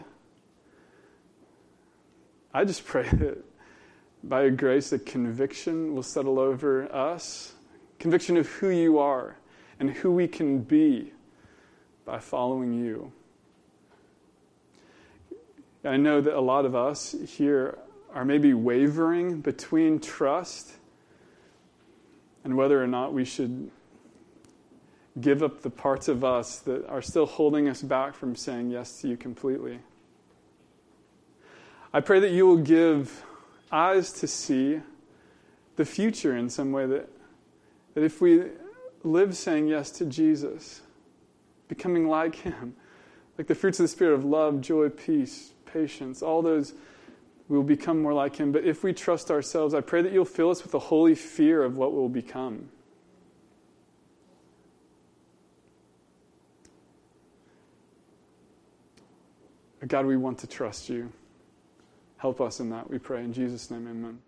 I 2.53 2.65
just 2.65 2.85
pray 2.85 3.07
that 3.13 3.43
by 4.23 4.41
your 4.41 4.51
grace, 4.51 4.91
a 4.91 4.99
conviction 4.99 5.95
will 5.95 6.03
settle 6.03 6.37
over 6.37 6.93
us 6.93 7.53
conviction 7.97 8.35
of 8.35 8.47
who 8.47 8.69
you 8.69 8.97
are 8.97 9.37
and 9.79 9.91
who 9.91 10.11
we 10.11 10.27
can 10.27 10.59
be 10.59 11.13
by 12.03 12.19
following 12.19 12.73
you. 12.73 13.11
I 15.85 15.97
know 15.97 16.19
that 16.19 16.35
a 16.35 16.41
lot 16.41 16.65
of 16.65 16.75
us 16.75 17.15
here 17.27 17.77
are 18.13 18.25
maybe 18.25 18.53
wavering 18.53 19.41
between 19.41 19.99
trust 19.99 20.73
and 22.43 22.57
whether 22.57 22.81
or 22.81 22.87
not 22.87 23.13
we 23.13 23.25
should 23.25 23.71
give 25.19 25.43
up 25.43 25.61
the 25.61 25.69
parts 25.69 26.07
of 26.07 26.23
us 26.23 26.59
that 26.59 26.87
are 26.87 27.01
still 27.01 27.25
holding 27.25 27.67
us 27.67 27.81
back 27.81 28.13
from 28.13 28.35
saying 28.35 28.69
yes 28.69 29.01
to 29.01 29.07
you 29.07 29.17
completely. 29.17 29.79
I 31.93 31.99
pray 31.99 32.19
that 32.21 32.31
you 32.31 32.47
will 32.47 32.57
give 32.57 33.23
eyes 33.71 34.13
to 34.13 34.27
see 34.27 34.81
the 35.75 35.85
future 35.85 36.35
in 36.35 36.49
some 36.49 36.71
way 36.71 36.85
that, 36.85 37.09
that 37.93 38.03
if 38.03 38.21
we 38.21 38.43
live 39.03 39.35
saying 39.35 39.67
yes 39.67 39.91
to 39.91 40.05
Jesus, 40.05 40.81
becoming 41.67 42.07
like 42.07 42.35
Him, 42.35 42.75
like 43.37 43.47
the 43.47 43.55
fruits 43.55 43.79
of 43.79 43.83
the 43.83 43.87
Spirit 43.89 44.13
of 44.13 44.23
love, 44.23 44.61
joy, 44.61 44.89
peace, 44.89 45.51
patience, 45.65 46.21
all 46.21 46.41
those 46.41 46.73
we 47.51 47.57
will 47.57 47.65
become 47.65 48.01
more 48.01 48.13
like 48.13 48.37
Him. 48.37 48.53
But 48.53 48.63
if 48.63 48.81
we 48.81 48.93
trust 48.93 49.29
ourselves, 49.29 49.73
I 49.73 49.81
pray 49.81 50.01
that 50.03 50.13
you'll 50.13 50.23
fill 50.23 50.51
us 50.51 50.63
with 50.63 50.73
a 50.73 50.79
holy 50.79 51.15
fear 51.15 51.63
of 51.63 51.75
what 51.75 51.91
we'll 51.91 52.07
become. 52.07 52.69
God, 59.85 60.05
we 60.05 60.15
want 60.15 60.37
to 60.39 60.47
trust 60.47 60.87
you. 60.87 61.11
Help 62.15 62.39
us 62.39 62.61
in 62.61 62.69
that, 62.69 62.89
we 62.89 62.97
pray. 62.97 63.21
In 63.21 63.33
Jesus' 63.33 63.69
name, 63.69 63.85
amen. 63.85 64.19